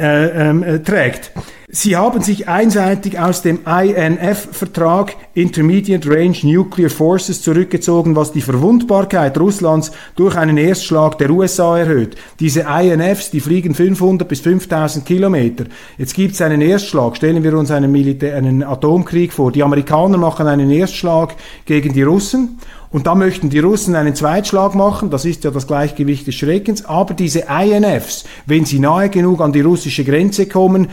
äh, 0.00 0.48
ähm, 0.48 0.62
äh, 0.62 0.78
trägt. 0.78 1.30
Sie 1.68 1.94
haben 1.94 2.22
sich 2.22 2.48
einseitig 2.48 3.18
aus 3.18 3.42
dem 3.42 3.60
INF-Vertrag 3.66 5.14
Intermediate 5.34 6.08
Range 6.08 6.36
Nuclear 6.42 6.88
Forces 6.88 7.42
zurückgezogen, 7.42 8.16
was 8.16 8.32
die 8.32 8.40
Verwundbarkeit 8.40 9.38
Russlands 9.38 9.92
durch 10.16 10.36
einen 10.36 10.56
Erstschlag 10.56 11.18
der 11.18 11.30
USA 11.30 11.78
erhöht. 11.78 12.16
Diese 12.40 12.62
INFs, 12.62 13.30
die 13.30 13.40
fliegen 13.40 13.74
500 13.74 14.26
bis 14.26 14.40
5000 14.40 15.04
Kilometer. 15.04 15.66
Jetzt 15.98 16.14
gibt 16.14 16.32
es 16.32 16.40
einen 16.40 16.62
Erstschlag. 16.62 17.16
Stellen 17.16 17.44
wir 17.44 17.52
uns 17.56 17.70
einen, 17.70 17.92
Militär 17.92 18.36
einen 18.36 18.62
Atomkrieg 18.62 19.34
vor. 19.34 19.52
Die 19.52 19.62
Amerikaner 19.62 20.16
machen 20.16 20.46
einen 20.46 20.70
Erstschlag 20.70 21.36
gegen 21.66 21.92
die 21.92 22.02
Russen 22.02 22.58
und 22.90 23.06
da 23.06 23.14
möchten 23.14 23.50
die 23.50 23.60
Russen 23.60 23.94
einen 23.94 24.14
Zweitschlag 24.14 24.74
machen, 24.74 25.10
das 25.10 25.24
ist 25.24 25.44
ja 25.44 25.50
das 25.50 25.66
Gleichgewicht 25.66 26.26
des 26.26 26.34
Schreckens, 26.34 26.84
aber 26.84 27.14
diese 27.14 27.44
INFs, 27.48 28.24
wenn 28.46 28.64
sie 28.64 28.80
nahe 28.80 29.08
genug 29.10 29.40
an 29.40 29.52
die 29.52 29.60
russische 29.60 30.04
Grenze 30.04 30.46
kommen, 30.46 30.88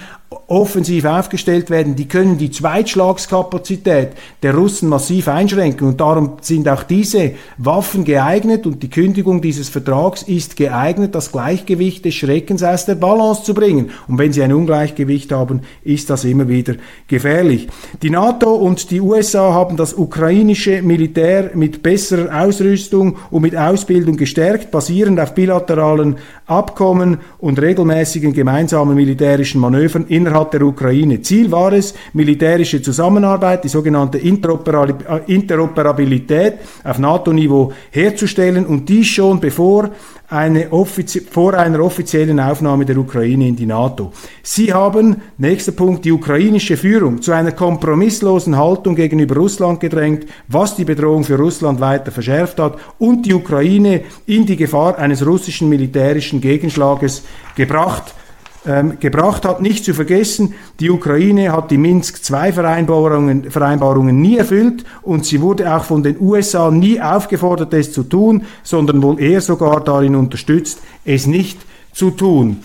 offensiv 0.48 1.06
aufgestellt 1.06 1.70
werden, 1.70 1.96
die 1.96 2.08
können 2.08 2.38
die 2.38 2.52
Zweitschlagskapazität 2.52 4.10
der 4.44 4.56
Russen 4.56 4.90
massiv 4.90 5.28
einschränken. 5.28 5.88
Und 5.88 6.02
darum 6.02 6.34
sind 6.42 6.68
auch 6.68 6.84
diese 6.84 7.32
Waffen 7.58 8.04
geeignet 8.04 8.66
und 8.66 8.84
die 8.84 8.90
Kündigung 8.90 9.42
dieses 9.42 9.70
Vertrags 9.70 10.24
ist 10.24 10.58
geeignet, 10.58 11.16
das 11.16 11.32
Gleichgewicht 11.32 12.04
des 12.04 12.16
Schreckens 12.16 12.64
aus 12.64 12.86
der 12.86 12.96
Balance 12.96 13.44
zu 13.44 13.54
bringen. 13.54 13.92
Und 14.08 14.18
wenn 14.18 14.34
sie 14.34 14.44
ein 14.44 14.54
Ungleichgewicht 14.54 15.32
haben, 15.32 15.62
ist 15.84 16.10
das 16.10 16.26
immer 16.26 16.48
wieder 16.48 16.76
gefährlich. 17.08 17.68
Die 18.02 18.10
NATO 18.10 18.54
und 18.54 18.92
die 18.92 19.02
USA 19.02 19.54
haben 19.54 19.78
das 19.78 19.94
ukrainische 19.94 20.82
Militär 20.82 21.52
mit 21.54 21.84
besserer 21.84 22.44
Ausrüstung 22.44 23.18
und 23.32 23.42
mit 23.42 23.56
Ausbildung 23.56 24.18
gestärkt, 24.18 24.72
basierend 24.72 25.20
auf 25.20 25.34
bilateralen 25.34 26.18
Abkommen 26.46 27.18
und 27.40 27.62
regelmäßigen 27.62 28.34
gemeinsamen 28.34 28.96
militärischen 28.96 29.60
Manövern 29.60 30.06
innerhalb 30.18 30.52
der 30.52 30.64
Ukraine. 30.64 31.22
Ziel 31.22 31.50
war 31.52 31.72
es, 31.72 31.94
militärische 32.14 32.82
Zusammenarbeit, 32.82 33.64
die 33.64 33.70
sogenannte 33.70 34.18
Interoperabilität 34.18 36.56
auf 36.84 37.00
NATO-Niveau 37.00 37.72
herzustellen 37.92 38.66
und 38.66 38.90
dies 38.90 39.08
schon 39.08 39.40
bevor 39.40 39.92
eine 40.30 40.68
vor 41.32 41.54
einer 41.54 41.82
offiziellen 41.82 42.38
Aufnahme 42.40 42.86
der 42.86 42.98
Ukraine 42.98 43.48
in 43.48 43.56
die 43.56 43.66
NATO. 43.66 44.12
Sie 44.44 44.74
haben, 44.74 45.22
nächster 45.38 45.72
Punkt, 45.72 46.04
die 46.04 46.12
ukrainische 46.12 46.76
Führung 46.76 47.22
zu 47.22 47.32
einer 47.32 47.54
kompromisslosen 47.54 48.58
Haltung 48.58 48.96
gegenüber 48.96 49.36
Russland 49.36 49.80
gedrängt, 49.80 50.26
was 50.50 50.76
die 50.76 50.84
Bedrohung 50.84 51.24
für 51.24 51.38
Russland 51.38 51.80
weiter 51.80 52.12
verschärft 52.12 52.60
hat 52.60 52.78
und 53.00 53.26
die 53.26 53.34
Ukraine 53.34 54.02
in 54.26 54.46
die 54.46 54.58
Gefahr 54.58 54.98
eines 54.98 55.26
russischen 55.26 55.70
militärischen 55.70 56.42
Gegenschlages 56.42 57.24
gebracht 57.56 58.14
ähm, 58.68 59.00
gebracht 59.00 59.46
hat. 59.46 59.62
Nicht 59.62 59.86
zu 59.86 59.94
vergessen, 59.94 60.54
die 60.80 60.92
Ukraine 60.92 61.54
hat 61.54 61.72
die 61.72 61.78
Minsk-II-Vereinbarungen 61.78 63.50
Vereinbarungen 63.50 64.22
nie 64.22 64.38
erfüllt 64.38 64.84
und 65.02 65.26
sie 65.26 65.42
wurde 65.42 65.74
auch 65.74 65.86
von 65.86 66.04
den 66.04 66.20
USA 66.20 66.70
nie 66.70 67.02
aufgefordert, 67.02 67.74
es 67.74 67.94
zu 67.94 68.04
tun, 68.04 68.44
sondern 68.64 69.02
wohl 69.02 69.20
eher 69.20 69.42
sogar 69.42 69.84
darin 69.84 70.16
unterstützt, 70.16 70.82
es 71.06 71.28
nicht 71.28 71.58
zu 71.94 72.12
tun. 72.12 72.58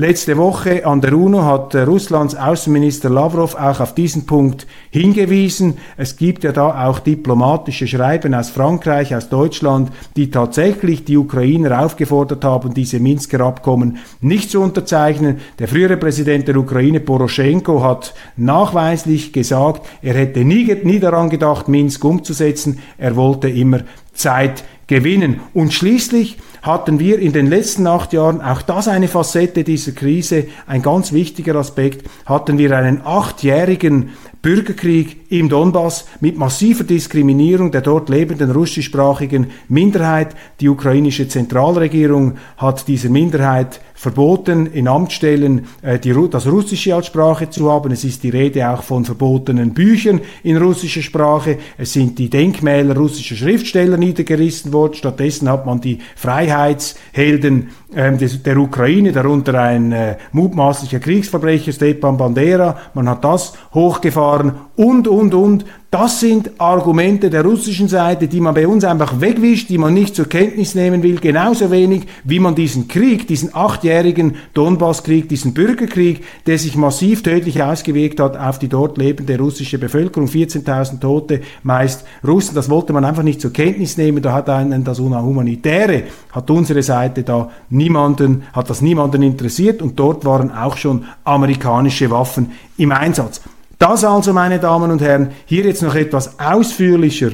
Letzte 0.00 0.38
Woche 0.38 0.86
an 0.86 1.02
der 1.02 1.12
UNO 1.12 1.44
hat 1.44 1.74
äh, 1.74 1.82
Russlands 1.82 2.34
Außenminister 2.34 3.10
Lavrov 3.10 3.54
auch 3.54 3.80
auf 3.80 3.94
diesen 3.94 4.24
Punkt 4.24 4.66
hingewiesen. 4.88 5.76
Es 5.98 6.16
gibt 6.16 6.42
ja 6.42 6.52
da 6.52 6.88
auch 6.88 7.00
diplomatische 7.00 7.86
Schreiben 7.86 8.32
aus 8.32 8.48
Frankreich, 8.48 9.14
aus 9.14 9.28
Deutschland, 9.28 9.92
die 10.16 10.30
tatsächlich 10.30 11.04
die 11.04 11.18
Ukrainer 11.18 11.84
aufgefordert 11.84 12.42
haben, 12.44 12.72
diese 12.72 12.98
Minsker 12.98 13.40
Abkommen 13.40 13.98
nicht 14.22 14.50
zu 14.50 14.62
unterzeichnen. 14.62 15.40
Der 15.58 15.68
frühere 15.68 15.98
Präsident 15.98 16.48
der 16.48 16.56
Ukraine, 16.56 17.00
Poroschenko, 17.00 17.82
hat 17.82 18.14
nachweislich 18.38 19.34
gesagt, 19.34 19.86
er 20.00 20.14
hätte 20.14 20.46
nie, 20.46 20.74
nie 20.82 21.00
daran 21.00 21.28
gedacht, 21.28 21.68
Minsk 21.68 22.02
umzusetzen. 22.02 22.78
Er 22.96 23.16
wollte 23.16 23.50
immer 23.50 23.80
Zeit 24.14 24.64
gewinnen. 24.86 25.40
Und 25.52 25.74
schließlich 25.74 26.38
hatten 26.62 26.98
wir 26.98 27.18
in 27.18 27.32
den 27.32 27.46
letzten 27.46 27.86
acht 27.86 28.12
Jahren, 28.12 28.40
auch 28.40 28.62
das 28.62 28.88
eine 28.88 29.08
Facette 29.08 29.64
dieser 29.64 29.92
Krise, 29.92 30.46
ein 30.66 30.82
ganz 30.82 31.12
wichtiger 31.12 31.54
Aspekt, 31.56 32.08
hatten 32.26 32.58
wir 32.58 32.76
einen 32.76 33.02
achtjährigen 33.04 34.10
Bürgerkrieg 34.42 35.30
im 35.30 35.48
Donbass 35.50 36.06
mit 36.20 36.38
massiver 36.38 36.84
Diskriminierung 36.84 37.70
der 37.70 37.82
dort 37.82 38.08
lebenden 38.08 38.50
russischsprachigen 38.50 39.48
Minderheit. 39.68 40.34
Die 40.60 40.68
ukrainische 40.68 41.28
Zentralregierung 41.28 42.38
hat 42.56 42.88
dieser 42.88 43.10
Minderheit 43.10 43.80
verboten, 43.94 44.64
in 44.64 44.88
Amtsstellen 44.88 45.66
äh, 45.82 45.98
die, 45.98 46.14
das 46.30 46.46
Russische 46.46 46.94
als 46.94 47.08
Sprache 47.08 47.50
zu 47.50 47.70
haben. 47.70 47.92
Es 47.92 48.02
ist 48.02 48.22
die 48.22 48.30
Rede 48.30 48.70
auch 48.70 48.82
von 48.82 49.04
verbotenen 49.04 49.74
Büchern 49.74 50.22
in 50.42 50.56
russischer 50.56 51.02
Sprache. 51.02 51.58
Es 51.76 51.92
sind 51.92 52.18
die 52.18 52.30
Denkmäler 52.30 52.96
russischer 52.96 53.36
Schriftsteller 53.36 53.98
niedergerissen 53.98 54.72
worden. 54.72 54.94
Stattdessen 54.94 55.50
hat 55.50 55.66
man 55.66 55.82
die 55.82 55.98
Freiheitshelden 56.16 57.68
äh, 57.94 58.16
des, 58.16 58.42
der 58.42 58.56
Ukraine, 58.56 59.12
darunter 59.12 59.60
ein 59.60 59.92
äh, 59.92 60.16
mutmaßlicher 60.32 60.98
Kriegsverbrecher, 60.98 61.72
Stepan 61.72 62.16
Bandera. 62.16 62.78
Man 62.94 63.06
hat 63.06 63.22
das 63.22 63.52
hochgefahren 63.74 64.29
und, 64.76 65.08
und, 65.08 65.34
und. 65.34 65.64
Das 65.90 66.20
sind 66.20 66.52
Argumente 66.60 67.30
der 67.30 67.44
russischen 67.44 67.88
Seite, 67.88 68.28
die 68.28 68.40
man 68.40 68.54
bei 68.54 68.68
uns 68.68 68.84
einfach 68.84 69.20
wegwischt, 69.20 69.70
die 69.70 69.78
man 69.78 69.92
nicht 69.92 70.14
zur 70.14 70.28
Kenntnis 70.28 70.76
nehmen 70.76 71.02
will, 71.02 71.18
genauso 71.18 71.72
wenig 71.72 72.06
wie 72.22 72.38
man 72.38 72.54
diesen 72.54 72.86
Krieg, 72.86 73.26
diesen 73.26 73.52
achtjährigen 73.52 74.36
Donbasskrieg, 74.54 75.28
diesen 75.28 75.52
Bürgerkrieg, 75.52 76.22
der 76.46 76.58
sich 76.58 76.76
massiv 76.76 77.24
tödlich 77.24 77.60
ausgewirkt 77.60 78.20
hat 78.20 78.36
auf 78.36 78.60
die 78.60 78.68
dort 78.68 78.98
lebende 78.98 79.36
russische 79.36 79.78
Bevölkerung, 79.78 80.28
14.000 80.28 81.00
Tote, 81.00 81.40
meist 81.64 82.04
Russen, 82.24 82.54
das 82.54 82.70
wollte 82.70 82.92
man 82.92 83.04
einfach 83.04 83.24
nicht 83.24 83.40
zur 83.40 83.52
Kenntnis 83.52 83.96
nehmen, 83.96 84.22
da 84.22 84.32
hat 84.32 84.48
einen 84.48 84.84
das 84.84 85.00
Humanitäre, 85.00 86.04
hat 86.30 86.48
unsere 86.50 86.84
Seite 86.84 87.24
da 87.24 87.50
niemanden, 87.68 88.44
hat 88.52 88.70
das 88.70 88.80
niemanden 88.80 89.22
interessiert. 89.22 89.82
Und 89.82 89.98
dort 89.98 90.24
waren 90.24 90.52
auch 90.52 90.76
schon 90.76 91.04
amerikanische 91.24 92.10
Waffen 92.12 92.52
im 92.76 92.92
Einsatz. 92.92 93.40
Das 93.80 94.04
also, 94.04 94.34
meine 94.34 94.58
Damen 94.58 94.90
und 94.90 95.00
Herren, 95.00 95.32
hier 95.46 95.64
jetzt 95.64 95.82
noch 95.82 95.94
etwas 95.94 96.38
ausführlicher. 96.38 97.30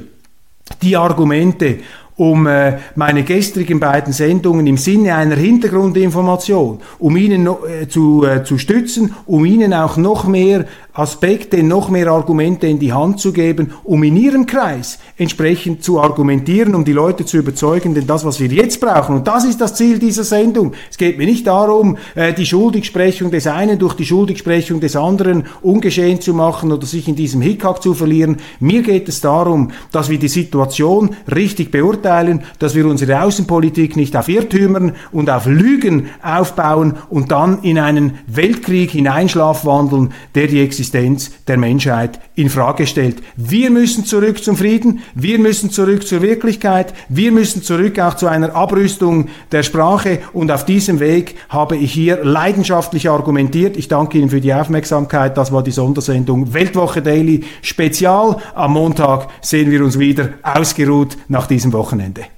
Die 0.80 0.96
Argumente, 0.96 1.80
um 2.16 2.46
äh, 2.46 2.78
meine 2.94 3.24
gestrigen 3.24 3.78
beiden 3.78 4.12
Sendungen 4.12 4.66
im 4.66 4.78
Sinne 4.78 5.14
einer 5.14 5.36
Hintergrundinformation, 5.36 6.80
um 6.98 7.16
Ihnen 7.16 7.44
no, 7.44 7.58
äh, 7.66 7.88
zu, 7.88 8.24
äh, 8.24 8.42
zu 8.42 8.56
stützen, 8.56 9.14
um 9.26 9.44
Ihnen 9.44 9.74
auch 9.74 9.98
noch 9.98 10.26
mehr 10.26 10.64
Aspekte, 10.94 11.62
noch 11.62 11.90
mehr 11.90 12.06
Argumente 12.08 12.66
in 12.66 12.78
die 12.78 12.94
Hand 12.94 13.20
zu 13.20 13.34
geben, 13.34 13.74
um 13.84 14.02
in 14.02 14.16
Ihrem 14.16 14.46
Kreis 14.46 14.98
entsprechend 15.18 15.84
zu 15.84 16.00
argumentieren, 16.00 16.74
um 16.74 16.86
die 16.86 16.92
Leute 16.92 17.26
zu 17.26 17.36
überzeugen, 17.36 17.94
denn 17.94 18.06
das, 18.06 18.24
was 18.24 18.40
wir 18.40 18.48
jetzt 18.48 18.80
brauchen, 18.80 19.16
und 19.16 19.28
das 19.28 19.44
ist 19.44 19.60
das 19.60 19.74
Ziel 19.74 19.98
dieser 19.98 20.24
Sendung, 20.24 20.72
es 20.90 20.96
geht 20.96 21.18
mir 21.18 21.26
nicht 21.26 21.46
darum, 21.46 21.98
äh, 22.14 22.32
die 22.32 22.46
Schuldigsprechung 22.46 23.30
des 23.30 23.46
einen 23.46 23.78
durch 23.78 23.92
die 23.92 24.06
Schuldigsprechung 24.06 24.80
des 24.80 24.96
anderen 24.96 25.44
ungeschehen 25.60 26.22
zu 26.22 26.32
machen 26.32 26.72
oder 26.72 26.86
sich 26.86 27.08
in 27.08 27.14
diesem 27.14 27.42
Hickhack 27.42 27.82
zu 27.82 27.92
verlieren. 27.92 28.38
Mir 28.58 28.82
geht 28.82 29.06
es 29.10 29.20
darum, 29.20 29.72
dass 29.92 30.08
wir 30.08 30.18
die 30.18 30.28
Situation 30.28 31.14
richtig 31.30 31.70
beurteilen, 31.70 32.05
dass 32.58 32.74
wir 32.74 32.86
unsere 32.86 33.22
Außenpolitik 33.22 33.96
nicht 33.96 34.16
auf 34.16 34.28
Irrtümern 34.28 34.92
und 35.12 35.30
auf 35.30 35.46
Lügen 35.46 36.08
aufbauen 36.22 36.94
und 37.08 37.30
dann 37.32 37.62
in 37.62 37.78
einen 37.78 38.18
Weltkrieg 38.26 38.90
hineinschlafwandeln, 38.90 40.12
der 40.34 40.46
die 40.46 40.62
Existenz 40.62 41.30
der 41.46 41.56
Menschheit 41.58 42.20
in 42.34 42.50
Frage 42.50 42.86
stellt. 42.86 43.22
Wir 43.36 43.70
müssen 43.70 44.04
zurück 44.04 44.42
zum 44.42 44.56
Frieden, 44.56 45.00
wir 45.14 45.38
müssen 45.38 45.70
zurück 45.70 46.06
zur 46.06 46.22
Wirklichkeit, 46.22 46.94
wir 47.08 47.32
müssen 47.32 47.62
zurück 47.62 47.98
auch 47.98 48.14
zu 48.14 48.26
einer 48.26 48.54
Abrüstung 48.54 49.28
der 49.52 49.62
Sprache 49.62 50.20
und 50.32 50.50
auf 50.50 50.64
diesem 50.64 51.00
Weg 51.00 51.36
habe 51.48 51.76
ich 51.76 51.92
hier 51.92 52.24
leidenschaftlich 52.24 53.08
argumentiert. 53.08 53.76
Ich 53.76 53.88
danke 53.88 54.18
Ihnen 54.18 54.30
für 54.30 54.40
die 54.40 54.54
Aufmerksamkeit. 54.54 55.36
Das 55.36 55.52
war 55.52 55.62
die 55.62 55.70
Sondersendung 55.70 56.52
Weltwoche 56.52 57.02
Daily 57.02 57.44
Spezial. 57.62 58.36
Am 58.54 58.72
Montag 58.72 59.28
sehen 59.40 59.70
wir 59.70 59.82
uns 59.84 59.98
wieder 59.98 60.30
ausgeruht 60.42 61.16
nach 61.28 61.46
diesem 61.46 61.72
Wochenende. 61.72 61.95
Lahden 61.98 62.12
te. 62.14 62.30